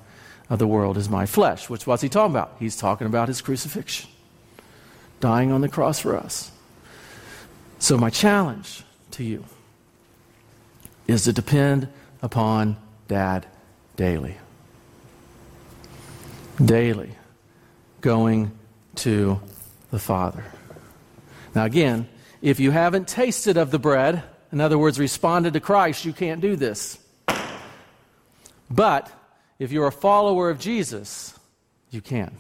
of 0.50 0.60
the 0.60 0.68
world 0.68 0.98
is 0.98 1.10
my 1.10 1.26
flesh. 1.26 1.70
Which 1.70 1.86
what's 1.86 2.02
he 2.02 2.10
talking 2.10 2.36
about? 2.36 2.56
He's 2.60 2.76
talking 2.76 3.06
about 3.06 3.28
his 3.28 3.42
crucifixion, 3.42 4.10
dying 5.20 5.52
on 5.52 5.62
the 5.62 5.70
cross 5.70 6.00
for 6.00 6.18
us. 6.18 6.52
So 7.80 7.98
my 7.98 8.10
challenge 8.10 8.84
to 9.12 9.24
you 9.24 9.46
is 11.08 11.26
to 11.26 11.34
depend 11.34 11.88
upon 12.22 12.78
dad 13.08 13.46
daily. 13.96 14.38
Daily 16.64 17.12
going 18.02 18.52
to 18.96 19.40
the 19.92 20.00
Father. 20.00 20.44
Now, 21.54 21.66
again, 21.66 22.10
if 22.42 22.60
you 22.60 22.72
haven't 22.72 23.08
tasted 23.08 23.58
of 23.58 23.70
the 23.70 23.80
bread, 23.80 24.24
in 24.58 24.62
other 24.62 24.80
words, 24.80 24.98
responded 24.98 25.54
to 25.54 25.60
Christ, 25.60 26.04
you 26.04 26.14
can't 26.14 26.42
do 26.42 26.56
this. 26.56 26.98
But 28.72 29.12
if 29.60 29.72
you're 29.72 29.86
a 29.86 29.92
follower 29.92 30.50
of 30.50 30.58
Jesus, 30.58 31.38
you 31.92 32.02
can. 32.02 32.36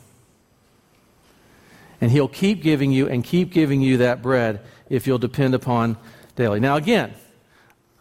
And 2.01 2.09
He'll 2.09 2.27
keep 2.27 2.63
giving 2.63 2.91
you 2.91 3.07
and 3.07 3.23
keep 3.23 3.51
giving 3.51 3.81
you 3.81 3.97
that 3.97 4.23
bread 4.23 4.61
if 4.89 5.05
you'll 5.05 5.19
depend 5.19 5.53
upon 5.53 5.95
daily. 6.35 6.59
Now, 6.59 6.75
again, 6.77 7.13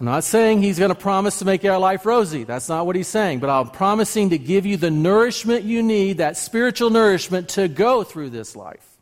I'm 0.01 0.07
not 0.07 0.25
saying 0.25 0.63
he's 0.63 0.79
going 0.79 0.89
to 0.89 0.95
promise 0.95 1.41
to 1.41 1.45
make 1.45 1.63
your 1.63 1.77
life 1.77 2.07
rosy. 2.07 2.45
That's 2.45 2.71
not 2.71 2.87
what 2.87 2.97
he's 2.97 3.09
saying. 3.09 3.41
But 3.41 3.51
I'm 3.51 3.69
promising 3.69 4.31
to 4.31 4.39
give 4.39 4.65
you 4.65 4.79
the 4.79 4.91
nourishment 4.91 5.65
you 5.65 5.83
need, 5.83 6.19
that 6.19 6.39
spiritual 6.39 6.89
nourishment, 6.89 7.51
to 7.51 7.69
go 7.69 8.03
through 8.03 8.31
this 8.31 8.57
life. 8.57 8.96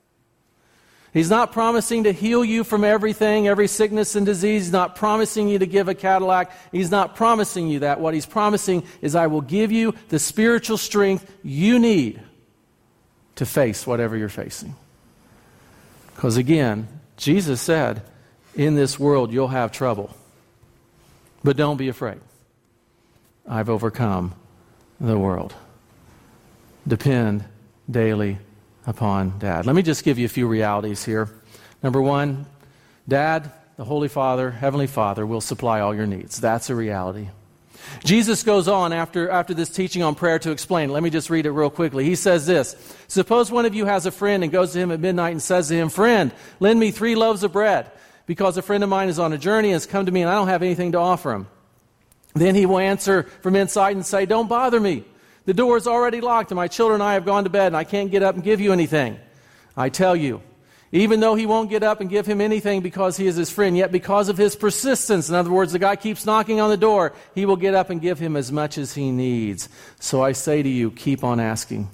He's 1.15 1.31
not 1.31 1.53
promising 1.53 2.05
to 2.05 2.13
heal 2.13 2.45
you 2.45 2.65
from 2.65 2.83
everything, 2.83 3.47
every 3.47 3.69
sickness 3.69 4.17
and 4.17 4.27
disease. 4.27 4.65
He's 4.65 4.73
not 4.73 4.97
promising 4.97 5.49
you 5.49 5.61
to 5.61 5.67
give 5.67 5.89
a 5.89 5.95
Cadillac. 5.95 6.51
He's 6.73 6.91
not 6.91 7.15
promising 7.15 7.69
you 7.69 7.79
that. 7.79 8.01
What 8.01 8.15
he's 8.15 8.27
promising 8.27 8.83
is, 9.01 9.15
I 9.15 9.29
will 9.29 9.41
give 9.41 9.71
you 9.71 9.95
the 10.09 10.19
spiritual 10.19 10.77
strength 10.77 11.31
you 11.45 11.79
need 11.79 12.21
to 13.37 13.47
face 13.47 13.87
whatever 13.87 14.17
you're 14.17 14.29
facing. 14.29 14.75
Because 16.15 16.37
again, 16.37 16.89
Jesus 17.17 17.61
said, 17.61 18.03
in 18.57 18.75
this 18.75 18.99
world 18.99 19.33
you'll 19.33 19.49
have 19.49 19.71
trouble. 19.71 20.15
But 21.45 21.57
don't 21.57 21.77
be 21.77 21.89
afraid. 21.89 22.19
I've 23.49 23.71
overcome 23.71 24.35
the 25.01 25.19
world. 25.19 25.55
Depend 26.87 27.45
daily 27.89 28.39
upon 28.87 29.39
Dad. 29.39 29.67
Let 29.67 29.75
me 29.75 29.83
just 29.83 30.05
give 30.05 30.19
you 30.19 30.27
a 30.27 30.29
few 30.29 30.47
realities 30.47 31.05
here. 31.05 31.29
Number 31.83 32.01
one, 32.01 32.47
Dad, 33.09 33.51
the 33.77 33.85
Holy 33.85 34.09
Father, 34.09 34.51
Heavenly 34.51 34.87
Father, 34.87 35.27
will 35.27 35.41
supply 35.41 35.81
all 35.81 35.95
your 35.95 36.07
needs. 36.07 36.41
That's 36.41 36.71
a 36.71 36.75
reality. 36.75 37.29
Jesus 38.03 38.43
goes 38.43 38.69
on 38.69 38.93
after, 38.93 39.29
after 39.29 39.55
this 39.55 39.69
teaching 39.69 40.03
on 40.03 40.15
prayer 40.15 40.39
to 40.39 40.51
explain. 40.51 40.91
Let 40.91 41.03
me 41.03 41.11
just 41.11 41.29
read 41.31 41.47
it 41.47 41.51
real 41.51 41.71
quickly. 41.71 42.05
He 42.05 42.15
says 42.15 42.47
this 42.47 42.77
Suppose 43.09 43.51
one 43.51 43.67
of 43.67 43.75
you 43.75 43.85
has 43.85 44.07
a 44.07 44.11
friend 44.11 44.43
and 44.43 44.53
goes 44.53 44.73
to 44.73 44.79
him 44.79 44.91
at 44.91 45.01
midnight 45.01 45.33
and 45.33 45.43
says 45.43 45.69
to 45.69 45.75
him, 45.75 45.89
Friend, 45.89 46.33
lend 46.61 46.81
me 46.81 46.91
three 46.91 47.15
loaves 47.15 47.43
of 47.43 47.53
bread 47.53 47.91
because 48.27 48.57
a 48.57 48.63
friend 48.63 48.83
of 48.83 48.91
mine 48.91 49.09
is 49.09 49.19
on 49.19 49.33
a 49.33 49.39
journey 49.39 49.69
and 49.69 49.75
has 49.75 49.87
come 49.87 50.07
to 50.07 50.13
me 50.13 50.23
and 50.23 50.31
I 50.31 50.35
don't 50.35 50.49
have 50.49 50.63
anything 50.63 50.93
to 50.93 50.99
offer 50.99 51.33
him. 51.33 51.47
Then 52.35 52.55
he 52.55 52.67
will 52.67 52.79
answer 52.79 53.25
from 53.43 53.55
inside 53.55 53.97
and 53.97 54.05
say, 54.05 54.27
Don't 54.27 54.49
bother 54.49 54.81
me. 54.81 55.05
The 55.47 55.55
door 55.55 55.77
is 55.77 55.87
already 55.87 56.21
locked 56.21 56.51
and 56.51 56.57
my 56.57 56.69
children 56.69 57.01
and 57.01 57.09
I 57.09 57.15
have 57.15 57.25
gone 57.25 57.45
to 57.45 57.51
bed 57.51 57.69
and 57.69 57.77
I 57.77 57.85
can't 57.85 58.11
get 58.11 58.23
up 58.23 58.35
and 58.35 58.43
give 58.43 58.61
you 58.61 58.73
anything. 58.73 59.19
I 59.77 59.89
tell 59.89 60.17
you, 60.17 60.41
even 60.95 61.19
though 61.19 61.35
he 61.35 61.45
won't 61.45 61.71
get 61.71 61.83
up 61.83 62.01
and 62.01 62.09
give 62.09 62.25
him 62.25 62.41
anything 62.41 62.81
because 62.81 63.17
he 63.17 63.27
is 63.27 63.35
his 63.35 63.51
friend, 63.51 63.77
yet 63.77 63.91
because 63.91 64.29
of 64.29 64.39
his 64.39 64.55
persistence, 64.55 65.29
in 65.29 65.35
other 65.35 65.51
words, 65.51 65.73
the 65.73 65.81
guy 65.81 65.97
keeps 65.97 66.25
knocking 66.25 66.61
on 66.61 66.71
the 66.71 66.77
door, 66.77 67.13
he 67.35 67.47
will 67.47 67.57
get 67.57 67.75
up 67.75 67.91
and 67.91 68.01
give 68.01 68.21
him 68.21 68.37
as 68.37 68.53
much 68.53 68.79
as 68.79 68.95
he 68.95 69.11
needs. 69.11 69.69
So 69.99 70.23
I 70.23 70.33
say 70.33 70.63
to 70.63 70.69
you, 70.69 70.93
keep 70.93 71.25
on 71.25 71.41
asking, 71.41 71.91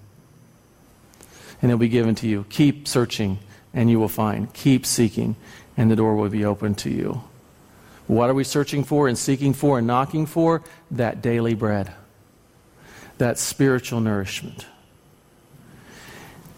and 1.62 1.70
it'll 1.70 1.78
be 1.78 1.88
given 1.88 2.14
to 2.16 2.28
you. 2.28 2.44
Keep 2.50 2.86
searching, 2.86 3.38
and 3.72 3.90
you 3.90 3.98
will 3.98 4.08
find. 4.08 4.52
Keep 4.52 4.84
seeking, 4.84 5.34
and 5.78 5.90
the 5.90 5.96
door 5.96 6.14
will 6.14 6.28
be 6.28 6.44
open 6.44 6.74
to 6.76 6.90
you. 6.90 7.22
What 8.06 8.28
are 8.28 8.34
we 8.34 8.44
searching 8.44 8.84
for 8.84 9.08
and 9.08 9.16
seeking 9.16 9.54
for 9.54 9.78
and 9.78 9.86
knocking 9.86 10.26
for? 10.26 10.62
That 10.90 11.22
daily 11.22 11.54
bread, 11.54 11.90
that 13.20 13.38
spiritual 13.38 14.00
nourishment. 14.00 14.66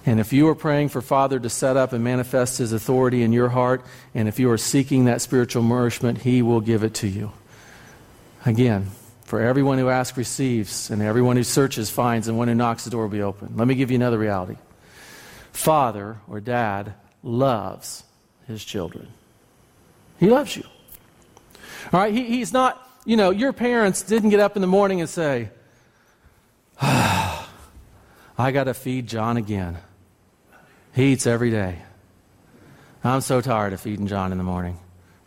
And 0.04 0.18
if 0.18 0.32
you 0.32 0.48
are 0.48 0.54
praying 0.54 0.88
for 0.88 1.00
Father 1.00 1.38
to 1.38 1.48
set 1.48 1.76
up 1.76 1.92
and 1.92 2.02
manifest 2.02 2.58
His 2.58 2.72
authority 2.72 3.22
in 3.22 3.32
your 3.32 3.50
heart, 3.50 3.84
and 4.14 4.26
if 4.26 4.40
you 4.40 4.50
are 4.50 4.58
seeking 4.58 5.04
that 5.04 5.20
spiritual 5.20 5.62
nourishment, 5.62 6.22
He 6.22 6.42
will 6.42 6.60
give 6.60 6.82
it 6.82 6.94
to 6.94 7.06
you. 7.08 7.32
Again, 8.44 8.88
for 9.24 9.40
everyone 9.40 9.78
who 9.78 9.88
asks 9.88 10.18
receives, 10.18 10.90
and 10.90 11.00
everyone 11.00 11.36
who 11.36 11.44
searches 11.44 11.88
finds, 11.88 12.26
and 12.26 12.36
one 12.36 12.48
who 12.48 12.54
knocks 12.54 12.84
the 12.84 12.90
door 12.90 13.02
will 13.02 13.08
be 13.08 13.22
open. 13.22 13.54
Let 13.56 13.68
me 13.68 13.74
give 13.74 13.90
you 13.90 13.94
another 13.94 14.18
reality. 14.18 14.56
Father 15.52 16.18
or 16.28 16.40
dad 16.40 16.94
loves 17.22 18.02
his 18.48 18.64
children. 18.64 19.08
He 20.18 20.28
loves 20.28 20.56
you. 20.56 20.64
All 21.92 22.00
right, 22.00 22.12
he, 22.12 22.24
he's 22.24 22.52
not, 22.52 22.88
you 23.04 23.16
know, 23.16 23.30
your 23.30 23.52
parents 23.52 24.02
didn't 24.02 24.30
get 24.30 24.40
up 24.40 24.56
in 24.56 24.62
the 24.62 24.68
morning 24.68 25.00
and 25.00 25.08
say, 25.08 25.50
I 28.38 28.50
got 28.50 28.64
to 28.64 28.74
feed 28.74 29.06
John 29.06 29.36
again. 29.36 29.78
He 30.94 31.12
eats 31.12 31.26
every 31.26 31.50
day. 31.50 31.78
I'm 33.04 33.20
so 33.20 33.40
tired 33.40 33.72
of 33.72 33.80
feeding 33.80 34.06
John 34.06 34.32
in 34.32 34.38
the 34.38 34.44
morning. 34.44 34.78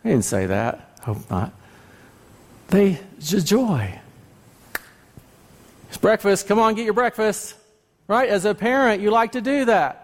They 0.02 0.10
didn't 0.10 0.24
say 0.24 0.46
that. 0.46 0.98
Hope 1.02 1.28
not. 1.30 1.52
They 2.68 3.00
just 3.18 3.46
joy. 3.46 3.98
It's 5.88 5.98
breakfast. 5.98 6.48
Come 6.48 6.58
on, 6.58 6.74
get 6.74 6.84
your 6.84 6.94
breakfast. 6.94 7.54
Right? 8.08 8.28
As 8.28 8.44
a 8.44 8.54
parent, 8.54 9.02
you 9.02 9.10
like 9.10 9.32
to 9.32 9.40
do 9.40 9.66
that. 9.66 10.02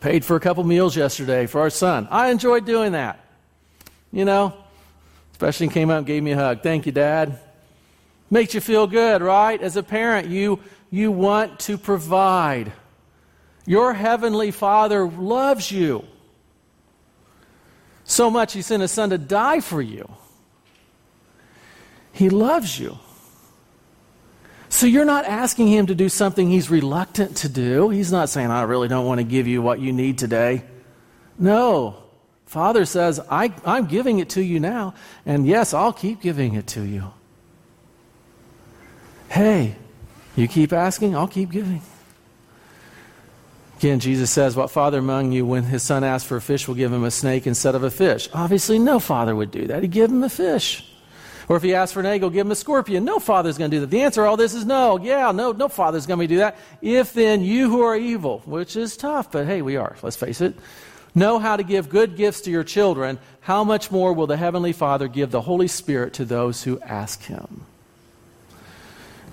Paid 0.00 0.24
for 0.24 0.34
a 0.36 0.40
couple 0.40 0.64
meals 0.64 0.96
yesterday 0.96 1.46
for 1.46 1.60
our 1.60 1.70
son. 1.70 2.08
I 2.10 2.30
enjoyed 2.30 2.64
doing 2.64 2.92
that. 2.92 3.24
You 4.10 4.24
know, 4.24 4.54
especially 5.32 5.68
came 5.68 5.90
up 5.90 5.98
and 5.98 6.06
gave 6.06 6.22
me 6.22 6.32
a 6.32 6.36
hug. 6.36 6.62
Thank 6.62 6.86
you, 6.86 6.92
Dad. 6.92 7.38
Makes 8.32 8.54
you 8.54 8.62
feel 8.62 8.86
good, 8.86 9.20
right? 9.20 9.60
As 9.60 9.76
a 9.76 9.82
parent, 9.82 10.28
you, 10.28 10.58
you 10.90 11.12
want 11.12 11.60
to 11.60 11.76
provide. 11.76 12.72
Your 13.66 13.92
heavenly 13.92 14.50
Father 14.50 15.06
loves 15.06 15.70
you 15.70 16.06
so 18.04 18.30
much, 18.30 18.54
He 18.54 18.62
sent 18.62 18.80
His 18.80 18.90
Son 18.90 19.10
to 19.10 19.18
die 19.18 19.60
for 19.60 19.82
you. 19.82 20.10
He 22.12 22.30
loves 22.30 22.80
you. 22.80 22.98
So 24.70 24.86
you're 24.86 25.04
not 25.04 25.26
asking 25.26 25.68
him 25.68 25.86
to 25.88 25.94
do 25.94 26.08
something 26.08 26.48
he's 26.48 26.70
reluctant 26.70 27.36
to 27.38 27.50
do. 27.50 27.90
He's 27.90 28.10
not 28.10 28.30
saying, 28.30 28.50
I 28.50 28.62
really 28.62 28.88
don't 28.88 29.04
want 29.04 29.18
to 29.18 29.24
give 29.24 29.46
you 29.46 29.60
what 29.60 29.78
you 29.78 29.92
need 29.92 30.16
today. 30.16 30.64
No. 31.38 32.02
Father 32.46 32.86
says, 32.86 33.20
I, 33.30 33.52
I'm 33.66 33.84
giving 33.86 34.20
it 34.20 34.30
to 34.30 34.42
you 34.42 34.58
now, 34.58 34.94
and 35.26 35.46
yes, 35.46 35.74
I'll 35.74 35.92
keep 35.92 36.22
giving 36.22 36.54
it 36.54 36.66
to 36.68 36.82
you. 36.82 37.12
Hey, 39.32 39.76
you 40.36 40.46
keep 40.46 40.74
asking, 40.74 41.16
I'll 41.16 41.26
keep 41.26 41.50
giving. 41.50 41.80
Again, 43.78 43.98
Jesus 43.98 44.30
says, 44.30 44.54
What 44.54 44.70
father 44.70 44.98
among 44.98 45.32
you, 45.32 45.46
when 45.46 45.62
his 45.62 45.82
son 45.82 46.04
asks 46.04 46.28
for 46.28 46.36
a 46.36 46.40
fish, 46.42 46.68
will 46.68 46.74
give 46.74 46.92
him 46.92 47.02
a 47.02 47.10
snake 47.10 47.46
instead 47.46 47.74
of 47.74 47.82
a 47.82 47.90
fish? 47.90 48.28
Obviously, 48.34 48.78
no 48.78 49.00
father 49.00 49.34
would 49.34 49.50
do 49.50 49.68
that. 49.68 49.80
He'd 49.80 49.90
give 49.90 50.10
him 50.10 50.22
a 50.22 50.28
fish. 50.28 50.86
Or 51.48 51.56
if 51.56 51.62
he 51.62 51.74
asks 51.74 51.94
for 51.94 52.00
an 52.00 52.06
egg, 52.06 52.20
go 52.20 52.28
give 52.28 52.46
him 52.46 52.52
a 52.52 52.54
scorpion. 52.54 53.06
No 53.06 53.18
father's 53.18 53.56
going 53.56 53.70
to 53.70 53.76
do 53.78 53.80
that. 53.80 53.86
The 53.90 54.02
answer 54.02 54.20
to 54.20 54.28
all 54.28 54.36
this 54.36 54.52
is 54.52 54.66
no. 54.66 54.98
Yeah, 54.98 55.32
no, 55.32 55.52
no 55.52 55.68
father's 55.68 56.04
going 56.04 56.20
to 56.20 56.26
do 56.26 56.36
that. 56.36 56.58
If 56.82 57.14
then 57.14 57.42
you 57.42 57.70
who 57.70 57.80
are 57.80 57.96
evil, 57.96 58.42
which 58.44 58.76
is 58.76 58.98
tough, 58.98 59.32
but 59.32 59.46
hey, 59.46 59.62
we 59.62 59.76
are, 59.76 59.96
let's 60.02 60.14
face 60.14 60.42
it, 60.42 60.54
know 61.14 61.38
how 61.38 61.56
to 61.56 61.62
give 61.62 61.88
good 61.88 62.18
gifts 62.18 62.42
to 62.42 62.50
your 62.50 62.64
children, 62.64 63.18
how 63.40 63.64
much 63.64 63.90
more 63.90 64.12
will 64.12 64.26
the 64.26 64.36
Heavenly 64.36 64.74
Father 64.74 65.08
give 65.08 65.30
the 65.30 65.40
Holy 65.40 65.68
Spirit 65.68 66.12
to 66.14 66.26
those 66.26 66.64
who 66.64 66.78
ask 66.80 67.22
Him? 67.22 67.64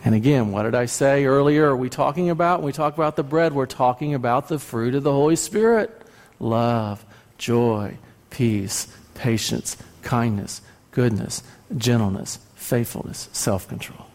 And 0.06 0.16
again, 0.16 0.52
what 0.52 0.64
did 0.64 0.76
I 0.76 0.86
say 0.86 1.26
earlier? 1.26 1.68
Are 1.70 1.76
we 1.76 1.90
talking 1.90 2.30
about, 2.30 2.60
when 2.60 2.68
we 2.68 2.72
talk 2.74 2.96
about 2.96 3.16
the 3.16 3.24
bread, 3.24 3.54
we're 3.54 3.66
talking 3.66 4.14
about 4.14 4.48
the 4.48 4.60
fruit 4.60 4.96
of 4.96 5.04
the 5.04 5.12
Holy 5.12 5.36
Spirit 5.36 5.96
love, 6.40 7.06
joy, 7.38 7.98
peace, 8.30 8.88
patience, 9.14 9.78
kindness, 10.04 10.62
goodness, 10.92 11.44
gentleness, 11.78 12.40
faithfulness, 12.56 13.30
self 13.34 13.68
control. 13.68 14.06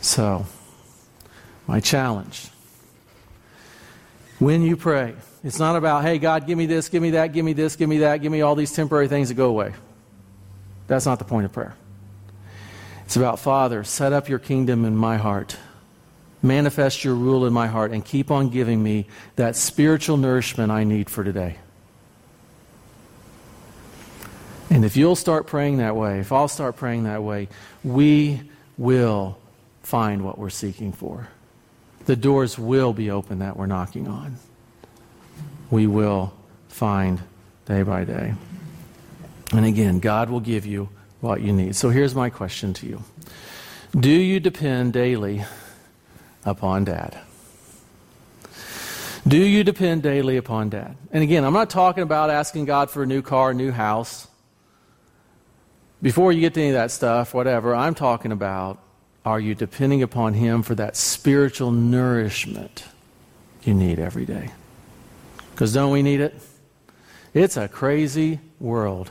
So, 0.00 0.46
my 1.66 1.80
challenge 1.80 2.48
When 4.38 4.62
you 4.62 4.76
pray, 4.76 5.14
it's 5.42 5.58
not 5.58 5.76
about, 5.76 6.04
hey, 6.04 6.18
God, 6.18 6.46
give 6.46 6.58
me 6.58 6.66
this, 6.66 6.88
give 6.88 7.02
me 7.02 7.10
that, 7.12 7.32
give 7.32 7.44
me 7.44 7.52
this, 7.54 7.76
give 7.76 7.88
me 7.88 7.98
that, 7.98 8.22
give 8.22 8.30
me 8.30 8.42
all 8.42 8.54
these 8.54 8.72
temporary 8.72 9.08
things 9.08 9.28
that 9.28 9.34
go 9.34 9.48
away. 9.48 9.72
That's 10.86 11.06
not 11.06 11.18
the 11.18 11.24
point 11.24 11.46
of 11.46 11.52
prayer. 11.52 11.74
It's 13.06 13.16
about, 13.16 13.38
Father, 13.38 13.84
set 13.84 14.12
up 14.12 14.28
your 14.28 14.40
kingdom 14.40 14.84
in 14.84 14.96
my 14.96 15.16
heart. 15.16 15.56
Manifest 16.42 17.04
your 17.04 17.14
rule 17.14 17.46
in 17.46 17.52
my 17.52 17.68
heart 17.68 17.92
and 17.92 18.04
keep 18.04 18.32
on 18.32 18.48
giving 18.50 18.82
me 18.82 19.06
that 19.36 19.54
spiritual 19.54 20.16
nourishment 20.16 20.72
I 20.72 20.82
need 20.82 21.08
for 21.08 21.22
today. 21.22 21.56
And 24.70 24.84
if 24.84 24.96
you'll 24.96 25.16
start 25.16 25.46
praying 25.46 25.78
that 25.78 25.94
way, 25.94 26.18
if 26.18 26.32
I'll 26.32 26.48
start 26.48 26.76
praying 26.76 27.04
that 27.04 27.22
way, 27.22 27.48
we 27.84 28.42
will 28.76 29.38
find 29.84 30.24
what 30.24 30.36
we're 30.36 30.50
seeking 30.50 30.92
for. 30.92 31.28
The 32.06 32.16
doors 32.16 32.58
will 32.58 32.92
be 32.92 33.10
open 33.10 33.38
that 33.38 33.56
we're 33.56 33.66
knocking 33.66 34.08
on. 34.08 34.36
We 35.70 35.86
will 35.86 36.34
find 36.68 37.20
day 37.66 37.84
by 37.84 38.04
day. 38.04 38.34
And 39.52 39.64
again, 39.64 40.00
God 40.00 40.28
will 40.28 40.40
give 40.40 40.66
you 40.66 40.88
what 41.20 41.40
you 41.40 41.52
need. 41.52 41.76
So 41.76 41.90
here's 41.90 42.14
my 42.14 42.30
question 42.30 42.72
to 42.74 42.86
you 42.86 43.02
Do 43.98 44.10
you 44.10 44.40
depend 44.40 44.92
daily 44.92 45.44
upon 46.44 46.84
Dad? 46.84 47.18
Do 49.26 49.38
you 49.38 49.64
depend 49.64 50.04
daily 50.04 50.36
upon 50.36 50.68
Dad? 50.68 50.96
And 51.10 51.22
again, 51.22 51.44
I'm 51.44 51.52
not 51.52 51.68
talking 51.68 52.04
about 52.04 52.30
asking 52.30 52.66
God 52.66 52.90
for 52.90 53.02
a 53.02 53.06
new 53.06 53.22
car, 53.22 53.50
a 53.50 53.54
new 53.54 53.72
house. 53.72 54.28
Before 56.00 56.30
you 56.30 56.40
get 56.40 56.54
to 56.54 56.60
any 56.60 56.70
of 56.70 56.74
that 56.74 56.92
stuff, 56.92 57.34
whatever, 57.34 57.74
I'm 57.74 57.94
talking 57.94 58.30
about 58.30 58.78
are 59.24 59.40
you 59.40 59.56
depending 59.56 60.02
upon 60.02 60.34
Him 60.34 60.62
for 60.62 60.76
that 60.76 60.96
spiritual 60.96 61.72
nourishment 61.72 62.84
you 63.64 63.74
need 63.74 63.98
every 63.98 64.24
day? 64.24 64.52
Because 65.50 65.72
don't 65.72 65.90
we 65.90 66.02
need 66.02 66.20
it? 66.20 66.34
It's 67.34 67.56
a 67.56 67.66
crazy 67.66 68.38
world 68.60 69.10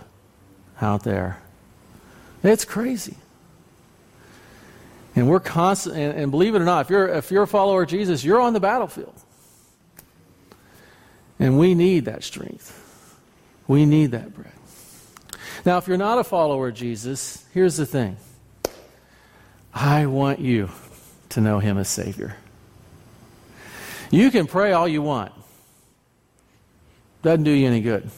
out 0.81 1.03
there. 1.03 1.41
It's 2.45 2.65
crazy. 2.65 3.15
And 5.15 5.27
we're 5.29 5.39
constant, 5.39 5.95
and, 5.95 6.17
and, 6.17 6.31
believe 6.31 6.55
it 6.55 6.61
or 6.61 6.65
not, 6.65 6.81
if 6.81 6.89
you're, 6.89 7.07
if 7.07 7.31
you're 7.31 7.43
a 7.43 7.47
follower 7.47 7.83
of 7.83 7.89
Jesus, 7.89 8.23
you're 8.23 8.41
on 8.41 8.53
the 8.53 8.59
battlefield. 8.59 9.15
And 11.39 11.57
we 11.57 11.73
need 11.73 12.05
that 12.05 12.23
strength. 12.23 12.81
We 13.67 13.85
need 13.85 14.11
that 14.11 14.33
bread. 14.33 14.51
Now, 15.65 15.77
if 15.77 15.87
you're 15.87 15.97
not 15.97 16.19
a 16.19 16.23
follower 16.23 16.67
of 16.67 16.75
Jesus, 16.75 17.43
here's 17.53 17.77
the 17.77 17.85
thing 17.85 18.17
I 19.73 20.05
want 20.05 20.39
you 20.39 20.69
to 21.29 21.41
know 21.41 21.59
him 21.59 21.77
as 21.77 21.89
Savior. 21.89 22.35
You 24.11 24.29
can 24.31 24.45
pray 24.47 24.73
all 24.73 24.87
you 24.87 25.01
want, 25.01 25.31
doesn't 27.23 27.43
do 27.43 27.51
you 27.51 27.67
any 27.67 27.81
good. 27.81 28.09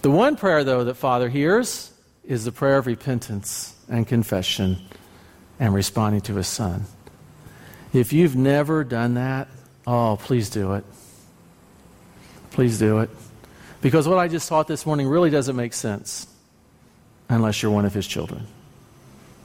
The 0.00 0.10
one 0.10 0.34
prayer, 0.34 0.64
though, 0.64 0.84
that 0.84 0.94
Father 0.94 1.28
hears 1.28 1.91
is 2.24 2.44
the 2.44 2.52
prayer 2.52 2.78
of 2.78 2.86
repentance 2.86 3.74
and 3.88 4.06
confession 4.06 4.78
and 5.58 5.74
responding 5.74 6.20
to 6.22 6.36
his 6.36 6.46
Son. 6.46 6.84
If 7.92 8.12
you've 8.12 8.36
never 8.36 8.84
done 8.84 9.14
that, 9.14 9.48
oh, 9.86 10.18
please 10.20 10.48
do 10.50 10.74
it. 10.74 10.84
Please 12.50 12.78
do 12.78 13.00
it. 13.00 13.10
Because 13.80 14.06
what 14.06 14.18
I 14.18 14.28
just 14.28 14.48
taught 14.48 14.68
this 14.68 14.86
morning 14.86 15.08
really 15.08 15.30
doesn't 15.30 15.56
make 15.56 15.72
sense 15.72 16.26
unless 17.28 17.62
you're 17.62 17.72
one 17.72 17.84
of 17.84 17.94
his 17.94 18.06
children. 18.06 18.46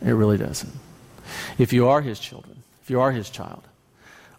It 0.02 0.12
really 0.12 0.38
doesn't. 0.38 0.74
If 1.58 1.74
you 1.74 1.88
are 1.88 2.02
his 2.02 2.20
children, 2.20 2.64
if 2.84 2.90
you 2.90 3.02
are 3.02 3.12
his 3.12 3.30
child, 3.30 3.64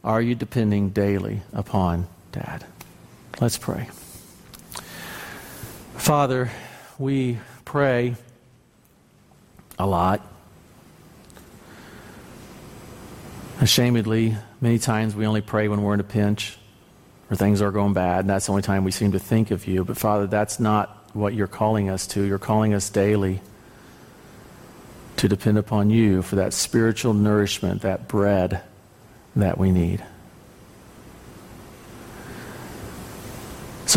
are 0.04 0.22
you 0.22 0.34
depending 0.34 0.90
daily 0.90 1.42
upon 1.52 2.06
dad? 2.32 2.64
Let's 3.40 3.58
pray. 3.58 3.88
Father, 5.96 6.50
we 6.98 7.38
pray 7.64 8.14
a 9.78 9.86
lot. 9.86 10.26
Ashamedly, 13.58 14.38
many 14.60 14.78
times 14.78 15.16
we 15.16 15.26
only 15.26 15.40
pray 15.40 15.68
when 15.68 15.82
we're 15.82 15.94
in 15.94 16.00
a 16.00 16.04
pinch 16.04 16.58
or 17.30 17.36
things 17.36 17.60
are 17.60 17.70
going 17.70 17.92
bad, 17.92 18.20
and 18.20 18.30
that's 18.30 18.46
the 18.46 18.52
only 18.52 18.62
time 18.62 18.84
we 18.84 18.90
seem 18.90 19.12
to 19.12 19.18
think 19.18 19.50
of 19.50 19.66
you. 19.66 19.84
But 19.84 19.96
Father, 19.96 20.26
that's 20.26 20.60
not 20.60 21.10
what 21.12 21.34
you're 21.34 21.46
calling 21.46 21.90
us 21.90 22.06
to. 22.08 22.22
You're 22.22 22.38
calling 22.38 22.72
us 22.72 22.88
daily 22.88 23.40
to 25.16 25.28
depend 25.28 25.58
upon 25.58 25.90
you 25.90 26.22
for 26.22 26.36
that 26.36 26.52
spiritual 26.52 27.12
nourishment, 27.12 27.82
that 27.82 28.08
bread 28.08 28.62
that 29.34 29.58
we 29.58 29.72
need. 29.72 30.04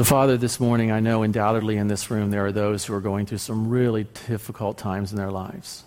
So, 0.02 0.06
Father, 0.06 0.36
this 0.36 0.60
morning, 0.60 0.90
I 0.92 1.00
know 1.00 1.22
undoubtedly 1.22 1.78
in 1.78 1.88
this 1.88 2.10
room 2.10 2.32
there 2.32 2.44
are 2.48 2.52
those 2.52 2.84
who 2.84 2.96
are 2.96 3.02
going 3.02 3.28
through 3.28 3.38
some 3.38 3.70
really 3.70 4.08
difficult 4.28 4.80
times 4.80 5.12
in 5.12 5.18
their 5.20 5.30
lives. 5.30 5.84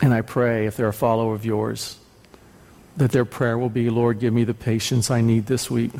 And 0.00 0.12
I 0.12 0.22
pray, 0.22 0.66
if 0.66 0.76
they're 0.76 0.88
a 0.88 0.92
follower 0.92 1.32
of 1.32 1.44
yours, 1.44 1.96
that 2.96 3.12
their 3.12 3.24
prayer 3.24 3.56
will 3.56 3.68
be, 3.68 3.88
Lord, 3.88 4.18
give 4.18 4.34
me 4.34 4.42
the 4.42 4.52
patience 4.52 5.12
I 5.12 5.20
need 5.20 5.46
this 5.46 5.70
week. 5.70 5.92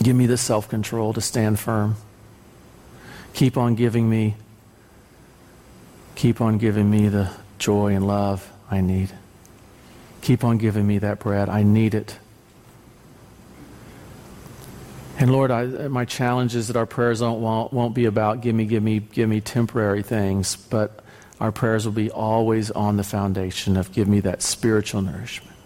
Give 0.00 0.14
me 0.14 0.26
the 0.26 0.38
self 0.38 0.68
control 0.68 1.12
to 1.12 1.20
stand 1.20 1.58
firm. 1.58 1.96
Keep 3.32 3.56
on 3.56 3.74
giving 3.74 4.08
me, 4.08 4.36
keep 6.14 6.40
on 6.40 6.58
giving 6.58 6.88
me 6.88 7.08
the 7.08 7.32
joy 7.58 7.96
and 7.96 8.06
love 8.06 8.48
I 8.70 8.80
need. 8.80 9.10
Keep 10.20 10.44
on 10.44 10.56
giving 10.56 10.86
me 10.86 10.98
that 10.98 11.18
bread. 11.18 11.48
I 11.48 11.64
need 11.64 11.94
it. 11.94 12.20
And 15.16 15.30
Lord, 15.30 15.50
I, 15.50 15.64
my 15.88 16.04
challenge 16.04 16.56
is 16.56 16.68
that 16.68 16.76
our 16.76 16.86
prayers 16.86 17.20
don't, 17.20 17.40
won't, 17.40 17.72
won't 17.72 17.94
be 17.94 18.06
about 18.06 18.40
give 18.40 18.54
me, 18.54 18.64
give 18.64 18.82
me, 18.82 18.98
give 18.98 19.28
me 19.28 19.40
temporary 19.40 20.02
things, 20.02 20.56
but 20.56 21.04
our 21.40 21.52
prayers 21.52 21.84
will 21.84 21.92
be 21.92 22.10
always 22.10 22.70
on 22.70 22.96
the 22.96 23.04
foundation 23.04 23.76
of 23.76 23.92
give 23.92 24.08
me 24.08 24.20
that 24.20 24.42
spiritual 24.42 25.02
nourishment. 25.02 25.56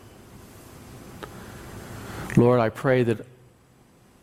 Lord, 2.36 2.60
I 2.60 2.68
pray 2.68 3.04
that 3.04 3.24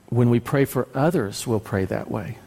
when 0.09 0.29
we 0.29 0.39
pray 0.39 0.65
for 0.65 0.87
others, 0.93 1.47
we'll 1.47 1.59
pray 1.59 1.85
that 1.85 2.09
way. 2.09 2.37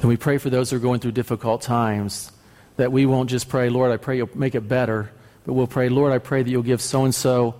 And 0.00 0.08
we 0.08 0.16
pray 0.16 0.38
for 0.38 0.50
those 0.50 0.70
who 0.70 0.76
are 0.76 0.80
going 0.80 1.00
through 1.00 1.12
difficult 1.12 1.62
times, 1.62 2.32
that 2.76 2.90
we 2.90 3.06
won't 3.06 3.30
just 3.30 3.48
pray, 3.48 3.70
Lord, 3.70 3.92
I 3.92 3.96
pray 3.98 4.16
you'll 4.16 4.30
make 4.34 4.56
it 4.56 4.68
better, 4.68 5.12
but 5.46 5.52
we'll 5.52 5.66
pray, 5.68 5.88
Lord, 5.88 6.12
I 6.12 6.18
pray 6.18 6.42
that 6.42 6.50
you'll 6.50 6.62
give 6.62 6.80
so 6.80 7.04
and 7.04 7.14
so 7.14 7.54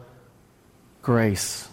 grace 1.02 1.68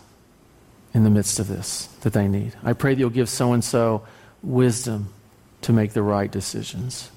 in 0.96 1.04
the 1.04 1.10
midst 1.10 1.40
of 1.40 1.48
this 1.50 1.88
that 2.02 2.14
they 2.14 2.28
need. 2.28 2.56
I 2.64 2.72
pray 2.72 2.94
that 2.94 3.00
you'll 3.00 3.10
give 3.10 3.28
so 3.28 3.52
and 3.52 3.62
so 3.62 4.08
wisdom 4.42 5.14
to 5.62 5.74
make 5.74 5.92
the 5.92 6.02
right 6.02 6.32
decisions. 6.32 7.12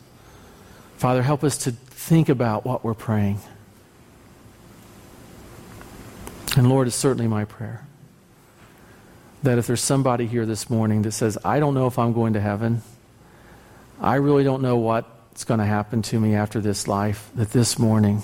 Father, 0.97 1.23
help 1.23 1.45
us 1.45 1.57
to 1.59 1.71
think 1.71 2.29
about 2.29 2.67
what 2.67 2.85
we're 2.85 2.93
praying. 2.93 3.39
And 6.57 6.69
Lord, 6.69 6.89
it's 6.89 6.97
certainly 6.97 7.29
my 7.29 7.45
prayer 7.45 7.87
that 9.45 9.59
if 9.59 9.69
there's 9.69 9.81
somebody 9.81 10.27
here 10.27 10.45
this 10.45 10.69
morning 10.69 11.03
that 11.03 11.13
says, 11.13 11.39
I 11.45 11.61
don't 11.61 11.75
know 11.75 11.87
if 11.87 12.01
I'm 12.01 12.13
going 12.13 12.33
to 12.33 12.41
heaven, 12.41 12.83
I 14.01 14.17
really 14.17 14.43
don't 14.43 14.61
know 14.61 14.77
what's 14.77 15.45
going 15.45 15.61
to 15.61 15.67
happen 15.67 16.03
to 16.03 16.19
me 16.19 16.35
after 16.35 16.61
this 16.61 16.89
life, 16.89 17.31
that 17.37 17.53
this 17.53 17.79
morning 17.79 18.23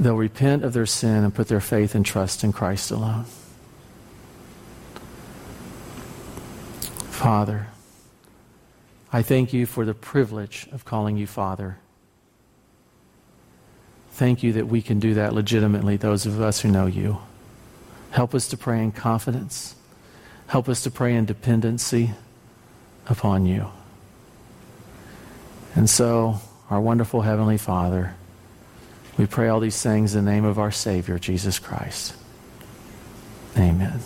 they'll 0.00 0.16
repent 0.16 0.64
of 0.64 0.72
their 0.72 0.86
sin 0.86 1.22
and 1.22 1.32
put 1.32 1.46
their 1.46 1.60
faith 1.60 1.94
and 1.94 2.04
trust 2.04 2.42
in 2.42 2.52
Christ 2.52 2.90
alone. 2.90 3.26
Father, 7.16 7.68
I 9.10 9.22
thank 9.22 9.54
you 9.54 9.64
for 9.64 9.86
the 9.86 9.94
privilege 9.94 10.68
of 10.70 10.84
calling 10.84 11.16
you 11.16 11.26
Father. 11.26 11.78
Thank 14.10 14.42
you 14.42 14.52
that 14.52 14.66
we 14.66 14.82
can 14.82 15.00
do 15.00 15.14
that 15.14 15.32
legitimately, 15.32 15.96
those 15.96 16.26
of 16.26 16.42
us 16.42 16.60
who 16.60 16.68
know 16.68 16.84
you. 16.84 17.18
Help 18.10 18.34
us 18.34 18.46
to 18.48 18.58
pray 18.58 18.82
in 18.82 18.92
confidence. 18.92 19.76
Help 20.48 20.68
us 20.68 20.82
to 20.82 20.90
pray 20.90 21.14
in 21.14 21.24
dependency 21.24 22.12
upon 23.06 23.46
you. 23.46 23.70
And 25.74 25.88
so, 25.88 26.40
our 26.68 26.82
wonderful 26.82 27.22
Heavenly 27.22 27.58
Father, 27.58 28.14
we 29.16 29.24
pray 29.24 29.48
all 29.48 29.60
these 29.60 29.82
things 29.82 30.14
in 30.14 30.26
the 30.26 30.30
name 30.30 30.44
of 30.44 30.58
our 30.58 30.70
Savior, 30.70 31.18
Jesus 31.18 31.58
Christ. 31.58 32.14
Amen. 33.56 34.00